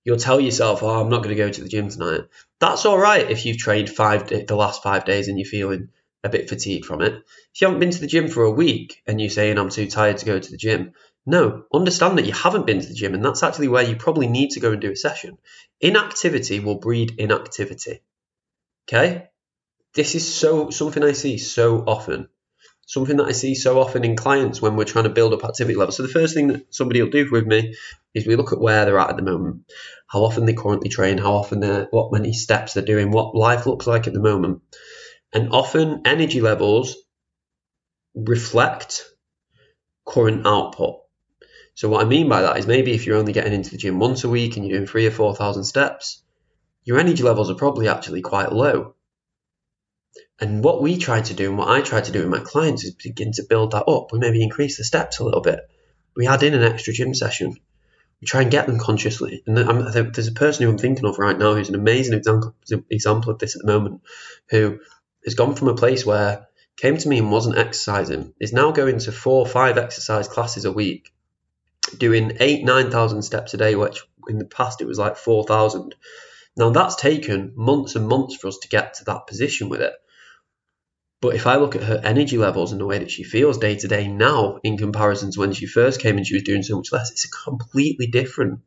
You'll 0.03 0.17
tell 0.17 0.39
yourself, 0.39 0.83
"Oh, 0.83 1.01
I'm 1.01 1.09
not 1.09 1.23
going 1.23 1.35
to 1.35 1.43
go 1.43 1.49
to 1.49 1.61
the 1.61 1.69
gym 1.69 1.89
tonight." 1.89 2.21
That's 2.59 2.85
all 2.85 2.97
right 2.97 3.29
if 3.29 3.45
you've 3.45 3.57
trained 3.57 3.89
five 3.89 4.27
the 4.27 4.55
last 4.55 4.83
five 4.83 5.05
days 5.05 5.27
and 5.27 5.37
you're 5.39 5.47
feeling 5.47 5.89
a 6.23 6.29
bit 6.29 6.49
fatigued 6.49 6.85
from 6.85 7.01
it. 7.01 7.13
If 7.13 7.61
you 7.61 7.67
haven't 7.67 7.79
been 7.79 7.91
to 7.91 8.01
the 8.01 8.07
gym 8.07 8.27
for 8.27 8.43
a 8.43 8.51
week 8.51 9.01
and 9.05 9.19
you're 9.19 9.29
saying, 9.29 9.57
"I'm 9.57 9.69
too 9.69 9.87
tired 9.87 10.17
to 10.17 10.25
go 10.25 10.39
to 10.39 10.51
the 10.51 10.57
gym," 10.57 10.93
no, 11.25 11.63
understand 11.73 12.17
that 12.17 12.25
you 12.25 12.33
haven't 12.33 12.65
been 12.65 12.81
to 12.81 12.87
the 12.87 12.93
gym, 12.93 13.13
and 13.13 13.23
that's 13.23 13.43
actually 13.43 13.67
where 13.67 13.83
you 13.83 13.95
probably 13.95 14.27
need 14.27 14.51
to 14.51 14.59
go 14.59 14.71
and 14.71 14.81
do 14.81 14.91
a 14.91 14.95
session. 14.95 15.37
Inactivity 15.81 16.59
will 16.59 16.79
breed 16.79 17.15
inactivity. 17.17 18.01
Okay, 18.87 19.27
this 19.93 20.15
is 20.15 20.33
so 20.33 20.69
something 20.69 21.03
I 21.03 21.11
see 21.11 21.37
so 21.37 21.83
often. 21.85 22.29
Something 22.85 23.17
that 23.17 23.27
I 23.27 23.33
see 23.33 23.53
so 23.53 23.81
often 23.81 24.05
in 24.05 24.15
clients 24.15 24.61
when 24.61 24.77
we're 24.77 24.85
trying 24.85 25.03
to 25.03 25.09
build 25.09 25.33
up 25.33 25.43
activity 25.43 25.75
levels. 25.75 25.97
So 25.97 26.03
the 26.03 26.09
first 26.09 26.33
thing 26.33 26.47
that 26.47 26.73
somebody 26.73 27.01
will 27.01 27.09
do 27.09 27.27
with 27.29 27.45
me 27.45 27.75
is 28.13 28.25
we 28.25 28.37
look 28.37 28.53
at 28.53 28.61
where 28.61 28.85
they're 28.85 28.97
at 28.97 29.09
at 29.09 29.17
the 29.17 29.23
moment, 29.23 29.69
how 30.07 30.23
often 30.23 30.45
they 30.45 30.53
currently 30.53 30.87
train, 30.87 31.17
how 31.17 31.33
often 31.33 31.59
they're, 31.59 31.87
what 31.91 32.13
many 32.13 32.31
steps 32.31 32.73
they're 32.73 32.85
doing, 32.85 33.11
what 33.11 33.35
life 33.35 33.65
looks 33.65 33.87
like 33.87 34.07
at 34.07 34.13
the 34.13 34.21
moment, 34.21 34.61
and 35.33 35.51
often 35.51 36.01
energy 36.05 36.41
levels 36.41 36.95
reflect 38.15 39.03
current 40.05 40.47
output. 40.47 41.01
So 41.75 41.89
what 41.89 42.03
I 42.03 42.09
mean 42.09 42.27
by 42.27 42.41
that 42.41 42.57
is 42.57 42.65
maybe 42.65 42.93
if 42.93 43.05
you're 43.05 43.17
only 43.17 43.33
getting 43.33 43.53
into 43.53 43.69
the 43.69 43.77
gym 43.77 43.99
once 43.99 44.23
a 44.23 44.29
week 44.29 44.57
and 44.57 44.65
you're 44.65 44.77
doing 44.77 44.87
three 44.87 45.05
or 45.05 45.11
four 45.11 45.35
thousand 45.35 45.65
steps, 45.65 46.23
your 46.83 46.99
energy 46.99 47.21
levels 47.21 47.51
are 47.51 47.55
probably 47.55 47.87
actually 47.87 48.21
quite 48.21 48.51
low. 48.51 48.95
And 50.39 50.63
what 50.63 50.81
we 50.81 50.97
try 50.97 51.21
to 51.21 51.33
do 51.33 51.49
and 51.49 51.57
what 51.57 51.67
I 51.67 51.81
try 51.81 52.01
to 52.01 52.11
do 52.11 52.19
with 52.19 52.29
my 52.29 52.39
clients 52.39 52.83
is 52.83 52.91
begin 52.91 53.31
to 53.33 53.43
build 53.43 53.71
that 53.71 53.87
up. 53.87 54.11
We 54.11 54.19
maybe 54.19 54.41
increase 54.41 54.77
the 54.77 54.83
steps 54.83 55.19
a 55.19 55.23
little 55.23 55.41
bit. 55.41 55.59
We 56.15 56.27
add 56.27 56.43
in 56.43 56.53
an 56.53 56.63
extra 56.63 56.93
gym 56.93 57.13
session. 57.13 57.57
We 58.21 58.25
try 58.25 58.41
and 58.41 58.51
get 58.51 58.65
them 58.65 58.79
consciously. 58.79 59.43
And 59.45 59.57
there's 59.57 60.27
a 60.27 60.31
person 60.31 60.63
who 60.63 60.71
I'm 60.71 60.77
thinking 60.77 61.05
of 61.05 61.19
right 61.19 61.37
now 61.37 61.53
who's 61.53 61.69
an 61.69 61.75
amazing 61.75 62.17
example, 62.17 62.55
example 62.89 63.31
of 63.31 63.39
this 63.39 63.55
at 63.55 63.61
the 63.61 63.67
moment, 63.67 64.01
who 64.49 64.79
has 65.25 65.35
gone 65.35 65.55
from 65.55 65.67
a 65.67 65.75
place 65.75 66.05
where 66.05 66.47
came 66.77 66.97
to 66.97 67.09
me 67.09 67.17
and 67.17 67.31
wasn't 67.31 67.57
exercising, 67.57 68.33
is 68.39 68.53
now 68.53 68.71
going 68.71 68.99
to 68.99 69.11
four 69.11 69.39
or 69.39 69.47
five 69.47 69.77
exercise 69.77 70.27
classes 70.27 70.65
a 70.65 70.71
week, 70.71 71.11
doing 71.97 72.37
eight, 72.39 72.63
9,000 72.63 73.23
steps 73.23 73.53
a 73.53 73.57
day, 73.57 73.75
which 73.75 74.01
in 74.29 74.37
the 74.37 74.45
past 74.45 74.81
it 74.81 74.87
was 74.87 74.99
like 74.99 75.17
4,000. 75.17 75.95
Now 76.55 76.69
that's 76.69 76.95
taken 76.95 77.53
months 77.55 77.95
and 77.95 78.07
months 78.07 78.35
for 78.35 78.47
us 78.47 78.59
to 78.59 78.67
get 78.67 78.95
to 78.95 79.05
that 79.05 79.27
position 79.27 79.69
with 79.69 79.81
it. 79.81 79.93
But 81.19 81.35
if 81.35 81.47
I 81.47 81.55
look 81.55 81.75
at 81.75 81.83
her 81.83 81.99
energy 82.03 82.37
levels 82.37 82.71
and 82.71 82.79
the 82.79 82.85
way 82.85 82.99
that 82.99 83.09
she 83.09 83.23
feels 83.23 83.57
day 83.57 83.75
to 83.75 83.87
day 83.87 84.07
now 84.07 84.59
in 84.63 84.77
comparison 84.77 85.31
to 85.31 85.39
when 85.39 85.53
she 85.53 85.65
first 85.65 85.99
came 85.99 86.17
and 86.17 86.27
she 86.27 86.35
was 86.35 86.43
doing 86.43 86.61
so 86.61 86.77
much 86.77 86.91
less, 86.91 87.09
it's 87.09 87.25
completely 87.25 88.05
different. 88.05 88.59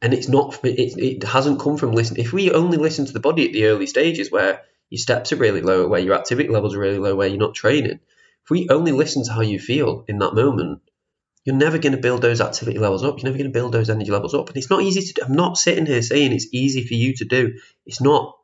And 0.00 0.14
it's 0.14 0.28
not, 0.28 0.64
it, 0.64 0.96
it 0.98 1.24
hasn't 1.24 1.60
come 1.60 1.76
from 1.76 1.92
listening. 1.92 2.24
If 2.24 2.32
we 2.32 2.52
only 2.52 2.76
listen 2.76 3.06
to 3.06 3.12
the 3.12 3.20
body 3.20 3.46
at 3.46 3.52
the 3.52 3.64
early 3.66 3.86
stages 3.86 4.30
where 4.30 4.62
your 4.92 4.98
steps 4.98 5.32
are 5.32 5.36
really 5.36 5.62
low, 5.62 5.88
where 5.88 6.00
your 6.00 6.14
activity 6.14 6.50
levels 6.50 6.74
are 6.74 6.78
really 6.78 6.98
low, 6.98 7.16
where 7.16 7.26
you're 7.26 7.38
not 7.38 7.54
training, 7.54 7.98
if 8.44 8.50
we 8.50 8.68
only 8.68 8.92
listen 8.92 9.24
to 9.24 9.32
how 9.32 9.40
you 9.40 9.58
feel 9.58 10.04
in 10.06 10.18
that 10.18 10.34
moment, 10.34 10.82
you're 11.46 11.56
never 11.56 11.78
going 11.78 11.94
to 11.94 11.98
build 11.98 12.20
those 12.20 12.42
activity 12.42 12.78
levels 12.78 13.02
up. 13.02 13.16
You're 13.16 13.30
never 13.30 13.38
going 13.38 13.50
to 13.50 13.58
build 13.58 13.72
those 13.72 13.88
energy 13.88 14.10
levels 14.10 14.34
up. 14.34 14.48
And 14.48 14.56
it's 14.58 14.68
not 14.68 14.82
easy 14.82 15.00
to 15.00 15.12
do. 15.14 15.22
I'm 15.24 15.34
not 15.34 15.56
sitting 15.56 15.86
here 15.86 16.02
saying 16.02 16.32
it's 16.32 16.52
easy 16.52 16.86
for 16.86 16.92
you 16.92 17.14
to 17.14 17.24
do. 17.24 17.54
It's 17.86 18.02
not. 18.02 18.36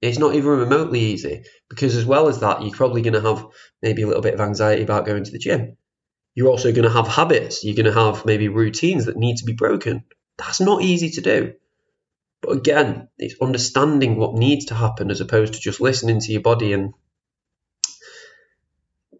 It's 0.00 0.18
not 0.18 0.36
even 0.36 0.50
remotely 0.50 1.00
easy 1.00 1.42
because, 1.68 1.96
as 1.96 2.06
well 2.06 2.28
as 2.28 2.38
that, 2.40 2.62
you're 2.62 2.70
probably 2.70 3.02
going 3.02 3.14
to 3.14 3.20
have 3.20 3.44
maybe 3.82 4.02
a 4.02 4.06
little 4.06 4.22
bit 4.22 4.34
of 4.34 4.40
anxiety 4.40 4.84
about 4.84 5.04
going 5.04 5.24
to 5.24 5.32
the 5.32 5.38
gym. 5.38 5.76
You're 6.36 6.48
also 6.48 6.70
going 6.70 6.84
to 6.84 6.90
have 6.90 7.08
habits. 7.08 7.64
You're 7.64 7.74
going 7.74 7.92
to 7.92 8.00
have 8.00 8.24
maybe 8.24 8.48
routines 8.48 9.06
that 9.06 9.16
need 9.16 9.38
to 9.38 9.44
be 9.44 9.52
broken. 9.52 10.04
That's 10.38 10.60
not 10.60 10.82
easy 10.82 11.10
to 11.10 11.20
do. 11.20 11.54
But 12.42 12.56
again, 12.56 13.08
it's 13.18 13.40
understanding 13.40 14.16
what 14.16 14.34
needs 14.34 14.66
to 14.66 14.74
happen 14.74 15.10
as 15.10 15.20
opposed 15.20 15.54
to 15.54 15.60
just 15.60 15.80
listening 15.80 16.20
to 16.20 16.32
your 16.32 16.42
body 16.42 16.72
and 16.72 16.92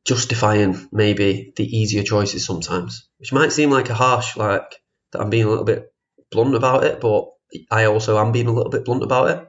justifying 0.05 0.89
maybe 0.91 1.53
the 1.57 1.65
easier 1.65 2.03
choices 2.03 2.45
sometimes, 2.45 3.09
which 3.19 3.33
might 3.33 3.53
seem 3.53 3.71
like 3.71 3.91
a 3.91 3.95
harsh, 3.95 4.37
like 4.37 4.83
that 5.13 5.21
I'm 5.21 5.31
being 5.31 5.45
a 5.45 5.49
little 5.49 5.65
bit 5.65 5.93
blunt 6.33 6.57
about 6.57 6.85
it, 6.85 7.01
but 7.01 7.29
I 7.71 7.85
also 7.85 8.19
am 8.19 8.33
being 8.33 8.49
a 8.49 8.53
little 8.53 8.71
bit 8.71 8.85
blunt 8.85 9.05
about 9.05 9.31
it. 9.31 9.49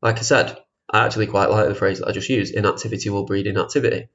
Like 0.00 0.18
I 0.18 0.22
said, 0.22 0.56
I 0.90 1.04
actually 1.04 1.26
quite 1.26 1.50
like 1.50 1.68
the 1.68 1.74
phrase 1.74 1.98
that 1.98 2.08
I 2.08 2.12
just 2.12 2.30
used 2.30 2.54
inactivity 2.54 3.10
will 3.10 3.26
breed 3.26 3.46
inactivity. 3.46 4.08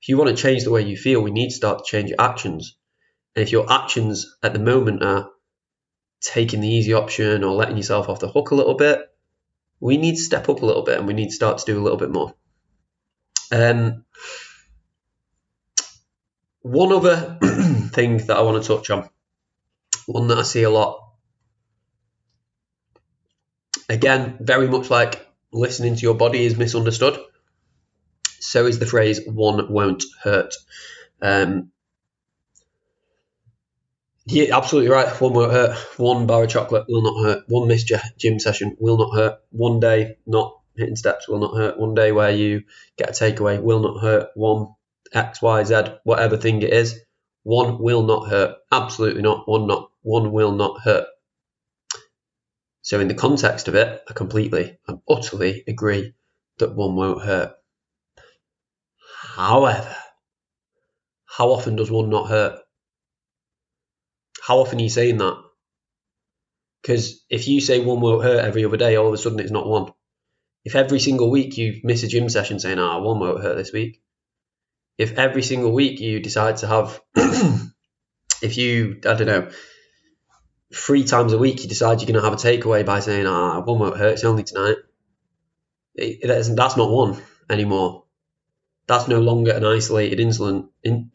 If 0.00 0.08
you 0.08 0.16
want 0.16 0.30
to 0.30 0.40
change 0.40 0.62
the 0.62 0.70
way 0.70 0.82
you 0.82 0.96
feel, 0.96 1.20
we 1.20 1.32
need 1.32 1.48
to 1.48 1.56
start 1.56 1.78
to 1.78 1.90
change 1.90 2.10
your 2.10 2.20
actions. 2.20 2.76
And 3.34 3.42
if 3.42 3.50
your 3.50 3.72
actions 3.72 4.36
at 4.42 4.52
the 4.52 4.60
moment 4.60 5.02
are 5.02 5.30
taking 6.20 6.60
the 6.60 6.68
easy 6.68 6.92
option 6.94 7.44
or 7.44 7.54
letting 7.54 7.76
yourself 7.76 8.08
off 8.08 8.20
the 8.20 8.28
hook 8.28 8.50
a 8.50 8.54
little 8.54 8.74
bit, 8.74 9.00
we 9.80 9.96
need 9.96 10.16
to 10.16 10.22
step 10.22 10.48
up 10.48 10.62
a 10.62 10.66
little 10.66 10.82
bit 10.82 10.98
and 10.98 11.06
we 11.06 11.14
need 11.14 11.28
to 11.28 11.34
start 11.34 11.58
to 11.58 11.66
do 11.66 11.78
a 11.78 11.82
little 11.82 11.98
bit 11.98 12.10
more. 12.10 12.34
Um, 13.52 14.04
one 16.60 16.92
other 16.92 17.38
thing 17.92 18.18
that 18.26 18.36
I 18.36 18.42
want 18.42 18.62
to 18.62 18.68
touch 18.68 18.90
on, 18.90 19.08
one 20.06 20.28
that 20.28 20.38
I 20.38 20.42
see 20.42 20.64
a 20.64 20.70
lot 20.70 21.08
Again, 23.88 24.36
very 24.40 24.68
much 24.68 24.90
like 24.90 25.26
listening 25.50 25.96
to 25.96 26.02
your 26.02 26.14
body 26.14 26.44
is 26.44 26.58
misunderstood, 26.58 27.18
so 28.38 28.66
is 28.66 28.78
the 28.78 28.86
phrase 28.86 29.20
one 29.26 29.72
won't 29.72 30.04
hurt. 30.22 30.54
Um, 31.22 31.70
yeah, 34.28 34.56
absolutely 34.56 34.90
right. 34.90 35.08
One 35.20 35.32
won't 35.32 35.52
hurt. 35.52 35.76
One 35.96 36.26
bar 36.26 36.44
of 36.44 36.50
chocolate 36.50 36.84
will 36.88 37.02
not 37.02 37.24
hurt. 37.24 37.44
One 37.48 37.68
missed 37.68 37.92
gym 38.18 38.38
session 38.38 38.76
will 38.78 38.98
not 38.98 39.14
hurt. 39.14 39.38
One 39.50 39.80
day 39.80 40.16
not 40.26 40.58
hitting 40.76 40.96
steps 40.96 41.28
will 41.28 41.40
not 41.40 41.56
hurt. 41.56 41.78
One 41.78 41.94
day 41.94 42.12
where 42.12 42.30
you 42.30 42.64
get 42.96 43.10
a 43.10 43.12
takeaway 43.12 43.60
will 43.60 43.80
not 43.80 44.02
hurt. 44.02 44.28
One 44.34 44.74
X, 45.12 45.40
Y, 45.40 45.64
Z, 45.64 45.74
whatever 46.04 46.36
thing 46.36 46.62
it 46.62 46.72
is, 46.72 47.00
one 47.42 47.78
will 47.78 48.02
not 48.02 48.28
hurt. 48.28 48.56
Absolutely 48.70 49.22
not. 49.22 49.48
One 49.48 49.66
not. 49.66 49.90
One 50.02 50.32
will 50.32 50.52
not 50.52 50.80
hurt. 50.82 51.06
So, 52.82 53.00
in 53.00 53.08
the 53.08 53.14
context 53.14 53.68
of 53.68 53.74
it, 53.74 54.02
I 54.08 54.12
completely 54.12 54.78
and 54.86 55.00
utterly 55.08 55.64
agree 55.66 56.14
that 56.58 56.74
one 56.74 56.94
won't 56.94 57.22
hurt. 57.22 57.54
However, 59.34 59.96
how 61.26 61.50
often 61.50 61.76
does 61.76 61.90
one 61.90 62.10
not 62.10 62.28
hurt? 62.28 62.60
How 64.48 64.60
often 64.60 64.78
are 64.78 64.82
you 64.82 64.88
saying 64.88 65.18
that? 65.18 65.36
Because 66.80 67.22
if 67.28 67.46
you 67.48 67.60
say 67.60 67.80
one 67.80 68.00
won't 68.00 68.24
hurt 68.24 68.42
every 68.42 68.64
other 68.64 68.78
day, 68.78 68.96
all 68.96 69.08
of 69.08 69.12
a 69.12 69.18
sudden 69.18 69.40
it's 69.40 69.50
not 69.50 69.68
one. 69.68 69.92
If 70.64 70.74
every 70.74 71.00
single 71.00 71.30
week 71.30 71.58
you 71.58 71.82
miss 71.84 72.02
a 72.02 72.08
gym 72.08 72.30
session 72.30 72.58
saying, 72.58 72.78
ah, 72.78 72.98
one 72.98 73.20
won't 73.20 73.42
hurt 73.42 73.58
this 73.58 73.74
week. 73.74 74.00
If 74.96 75.18
every 75.18 75.42
single 75.42 75.70
week 75.70 76.00
you 76.00 76.20
decide 76.20 76.56
to 76.58 76.66
have, 76.66 76.98
if 78.40 78.56
you, 78.56 79.02
I 79.04 79.12
don't 79.12 79.26
know, 79.26 79.50
three 80.74 81.04
times 81.04 81.34
a 81.34 81.38
week 81.38 81.62
you 81.62 81.68
decide 81.68 82.00
you're 82.00 82.10
going 82.10 82.14
to 82.14 82.22
have 82.22 82.32
a 82.32 82.36
takeaway 82.36 82.86
by 82.86 83.00
saying, 83.00 83.26
ah, 83.26 83.60
one 83.60 83.78
won't 83.78 83.98
hurt, 83.98 84.14
it's 84.14 84.24
only 84.24 84.44
tonight. 84.44 84.76
It, 85.94 86.26
that's, 86.26 86.48
that's 86.54 86.78
not 86.78 86.90
one 86.90 87.22
anymore. 87.50 88.04
That's 88.86 89.08
no 89.08 89.20
longer 89.20 89.52
an 89.52 89.66
isolated 89.66 90.20
incident. 90.26 90.70
In, 90.82 91.10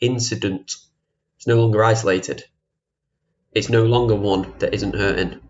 incident. 0.00 0.74
It's 1.38 1.46
no 1.46 1.60
longer 1.60 1.84
isolated. 1.84 2.42
It's 3.52 3.68
no 3.68 3.84
longer 3.84 4.16
one 4.16 4.54
that 4.58 4.74
isn't 4.74 4.96
hurting. 4.96 5.40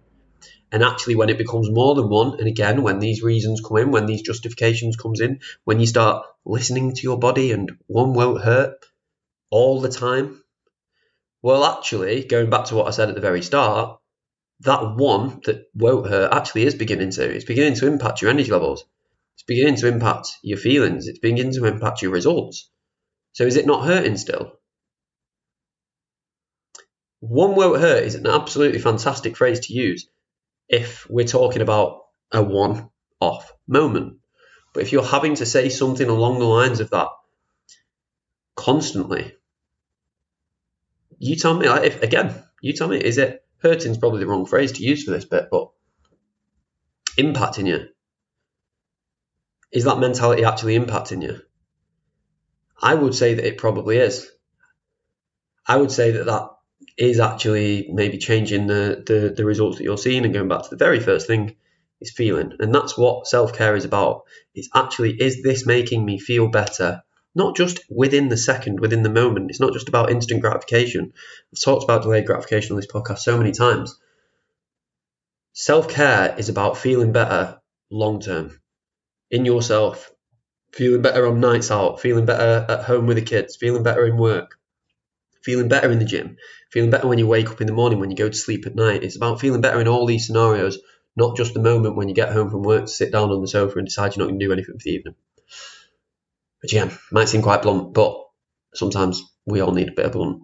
And 0.70 0.82
actually, 0.82 1.14
when 1.16 1.30
it 1.30 1.38
becomes 1.38 1.70
more 1.70 1.94
than 1.94 2.10
one, 2.10 2.38
and 2.38 2.46
again, 2.46 2.82
when 2.82 2.98
these 2.98 3.22
reasons 3.22 3.62
come 3.66 3.78
in, 3.78 3.90
when 3.90 4.04
these 4.04 4.20
justifications 4.20 4.96
comes 4.96 5.22
in, 5.22 5.40
when 5.64 5.80
you 5.80 5.86
start 5.86 6.26
listening 6.44 6.94
to 6.94 7.02
your 7.02 7.18
body 7.18 7.52
and 7.52 7.72
one 7.86 8.12
won't 8.12 8.42
hurt 8.42 8.84
all 9.48 9.80
the 9.80 9.88
time, 9.88 10.44
well, 11.40 11.64
actually, 11.64 12.22
going 12.24 12.50
back 12.50 12.66
to 12.66 12.74
what 12.74 12.86
I 12.86 12.90
said 12.90 13.08
at 13.08 13.14
the 13.14 13.22
very 13.22 13.40
start, 13.40 13.98
that 14.60 14.94
one 14.94 15.40
that 15.46 15.70
won't 15.74 16.06
hurt 16.06 16.34
actually 16.34 16.66
is 16.66 16.74
beginning 16.74 17.12
to. 17.12 17.34
It's 17.34 17.46
beginning 17.46 17.76
to 17.76 17.86
impact 17.86 18.20
your 18.20 18.30
energy 18.30 18.50
levels. 18.50 18.84
It's 19.36 19.44
beginning 19.44 19.76
to 19.76 19.88
impact 19.88 20.36
your 20.42 20.58
feelings. 20.58 21.08
It's 21.08 21.18
beginning 21.18 21.54
to 21.54 21.64
impact 21.64 22.02
your 22.02 22.10
results. 22.10 22.68
So 23.32 23.44
is 23.44 23.56
it 23.56 23.66
not 23.66 23.86
hurting 23.86 24.18
still? 24.18 24.57
One 27.20 27.54
won't 27.54 27.80
hurt 27.80 28.04
is 28.04 28.14
an 28.14 28.26
absolutely 28.26 28.78
fantastic 28.78 29.36
phrase 29.36 29.60
to 29.66 29.72
use 29.72 30.08
if 30.68 31.08
we're 31.10 31.26
talking 31.26 31.62
about 31.62 32.04
a 32.30 32.42
one 32.42 32.90
off 33.20 33.52
moment. 33.66 34.18
But 34.72 34.82
if 34.82 34.92
you're 34.92 35.04
having 35.04 35.34
to 35.36 35.46
say 35.46 35.68
something 35.68 36.08
along 36.08 36.38
the 36.38 36.44
lines 36.44 36.80
of 36.80 36.90
that 36.90 37.08
constantly, 38.54 39.34
you 41.18 41.36
tell 41.36 41.54
me, 41.54 41.68
like, 41.68 41.84
if 41.84 42.02
again, 42.02 42.42
you 42.60 42.72
tell 42.72 42.88
me, 42.88 42.98
is 42.98 43.18
it 43.18 43.44
hurting? 43.58 43.78
hurting's 43.78 43.98
probably 43.98 44.20
the 44.20 44.26
wrong 44.26 44.46
phrase 44.46 44.72
to 44.72 44.84
use 44.84 45.02
for 45.04 45.10
this 45.10 45.24
bit, 45.24 45.48
but 45.50 45.70
impacting 47.16 47.66
you? 47.66 47.88
Is 49.72 49.84
that 49.84 49.98
mentality 49.98 50.44
actually 50.44 50.78
impacting 50.78 51.22
you? 51.22 51.40
I 52.80 52.94
would 52.94 53.14
say 53.14 53.34
that 53.34 53.46
it 53.46 53.58
probably 53.58 53.96
is. 53.96 54.30
I 55.66 55.76
would 55.76 55.90
say 55.90 56.12
that 56.12 56.26
that 56.26 56.50
is 56.96 57.20
actually 57.20 57.88
maybe 57.92 58.18
changing 58.18 58.66
the, 58.66 59.02
the, 59.06 59.34
the 59.36 59.44
results 59.44 59.78
that 59.78 59.84
you're 59.84 59.98
seeing 59.98 60.24
and 60.24 60.34
going 60.34 60.48
back 60.48 60.62
to 60.62 60.70
the 60.70 60.76
very 60.76 61.00
first 61.00 61.26
thing 61.26 61.56
is 62.00 62.10
feeling. 62.10 62.52
And 62.58 62.74
that's 62.74 62.96
what 62.96 63.26
self 63.26 63.52
care 63.52 63.76
is 63.76 63.84
about. 63.84 64.22
It's 64.54 64.68
actually, 64.74 65.20
is 65.20 65.42
this 65.42 65.66
making 65.66 66.04
me 66.04 66.18
feel 66.18 66.48
better 66.48 67.02
not 67.38 67.54
just 67.54 67.80
within 67.88 68.28
the 68.28 68.36
second, 68.36 68.80
within 68.80 69.02
the 69.04 69.08
moment. 69.08 69.48
It's 69.48 69.60
not 69.60 69.72
just 69.72 69.88
about 69.88 70.10
instant 70.10 70.40
gratification. 70.40 71.12
I've 71.52 71.60
talked 71.60 71.84
about 71.84 72.02
delayed 72.02 72.26
gratification 72.26 72.72
on 72.72 72.76
this 72.80 72.90
podcast 72.90 73.18
so 73.18 73.38
many 73.38 73.52
times. 73.52 73.96
Self 75.52 75.88
care 75.88 76.34
is 76.36 76.48
about 76.48 76.78
feeling 76.78 77.12
better 77.12 77.60
long 77.90 78.20
term 78.20 78.60
in 79.30 79.44
yourself, 79.44 80.12
feeling 80.72 81.02
better 81.02 81.28
on 81.28 81.40
nights 81.40 81.70
out, 81.70 82.00
feeling 82.00 82.26
better 82.26 82.66
at 82.68 82.84
home 82.84 83.06
with 83.06 83.16
the 83.16 83.22
kids, 83.22 83.56
feeling 83.56 83.84
better 83.84 84.04
in 84.04 84.16
work, 84.16 84.57
feeling 85.42 85.68
better 85.68 85.90
in 85.90 85.98
the 85.98 86.04
gym, 86.04 86.36
feeling 86.70 86.90
better 86.90 87.08
when 87.08 87.18
you 87.18 87.26
wake 87.26 87.50
up 87.50 87.60
in 87.60 87.66
the 87.66 87.72
morning, 87.72 88.00
when 88.00 88.10
you 88.10 88.16
go 88.16 88.28
to 88.28 88.36
sleep 88.36 88.66
at 88.66 88.74
night. 88.74 89.02
It's 89.02 89.16
about 89.16 89.40
feeling 89.40 89.60
better 89.60 89.80
in 89.80 89.88
all 89.88 90.06
these 90.06 90.26
scenarios, 90.26 90.78
not 91.16 91.36
just 91.36 91.54
the 91.54 91.60
moment 91.60 91.96
when 91.96 92.08
you 92.08 92.14
get 92.14 92.32
home 92.32 92.50
from 92.50 92.62
work 92.62 92.86
to 92.86 92.90
sit 92.90 93.12
down 93.12 93.30
on 93.30 93.40
the 93.40 93.48
sofa 93.48 93.78
and 93.78 93.86
decide 93.86 94.16
you're 94.16 94.24
not 94.24 94.30
going 94.30 94.40
to 94.40 94.46
do 94.46 94.52
anything 94.52 94.74
for 94.78 94.84
the 94.84 94.90
evening. 94.90 95.14
Which 96.62 96.72
again, 96.72 96.96
might 97.12 97.28
seem 97.28 97.42
quite 97.42 97.62
blunt, 97.62 97.94
but 97.94 98.16
sometimes 98.74 99.22
we 99.46 99.60
all 99.60 99.72
need 99.72 99.88
a 99.88 99.92
bit 99.92 100.06
of 100.06 100.12
blunt. 100.12 100.42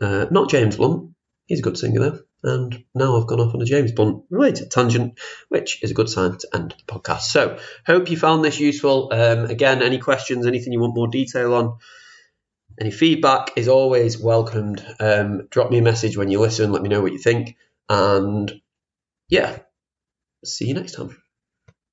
Uh, 0.00 0.26
not 0.30 0.50
James 0.50 0.76
Blunt, 0.76 1.14
he's 1.46 1.60
a 1.60 1.62
good 1.62 1.78
singer 1.78 2.00
though. 2.00 2.18
And 2.44 2.84
now 2.92 3.16
I've 3.16 3.28
gone 3.28 3.40
off 3.40 3.54
on 3.54 3.62
a 3.62 3.64
James 3.64 3.92
Blunt 3.92 4.24
related 4.28 4.70
tangent, 4.72 5.20
which 5.48 5.80
is 5.82 5.92
a 5.92 5.94
good 5.94 6.08
sign 6.08 6.36
to 6.36 6.48
end 6.52 6.74
the 6.76 6.92
podcast. 6.92 7.20
So, 7.20 7.58
hope 7.86 8.10
you 8.10 8.16
found 8.16 8.44
this 8.44 8.58
useful. 8.58 9.10
Um, 9.12 9.44
again, 9.44 9.80
any 9.80 9.98
questions, 9.98 10.44
anything 10.44 10.72
you 10.72 10.80
want 10.80 10.96
more 10.96 11.06
detail 11.06 11.54
on, 11.54 11.78
any 12.80 12.90
feedback 12.90 13.52
is 13.56 13.68
always 13.68 14.18
welcomed. 14.18 14.84
Um, 15.00 15.46
drop 15.50 15.70
me 15.70 15.78
a 15.78 15.82
message 15.82 16.16
when 16.16 16.30
you 16.30 16.40
listen, 16.40 16.72
let 16.72 16.82
me 16.82 16.88
know 16.88 17.00
what 17.02 17.12
you 17.12 17.18
think. 17.18 17.56
And 17.88 18.52
yeah, 19.28 19.58
see 20.44 20.66
you 20.66 20.74
next 20.74 20.92
time. 20.92 21.21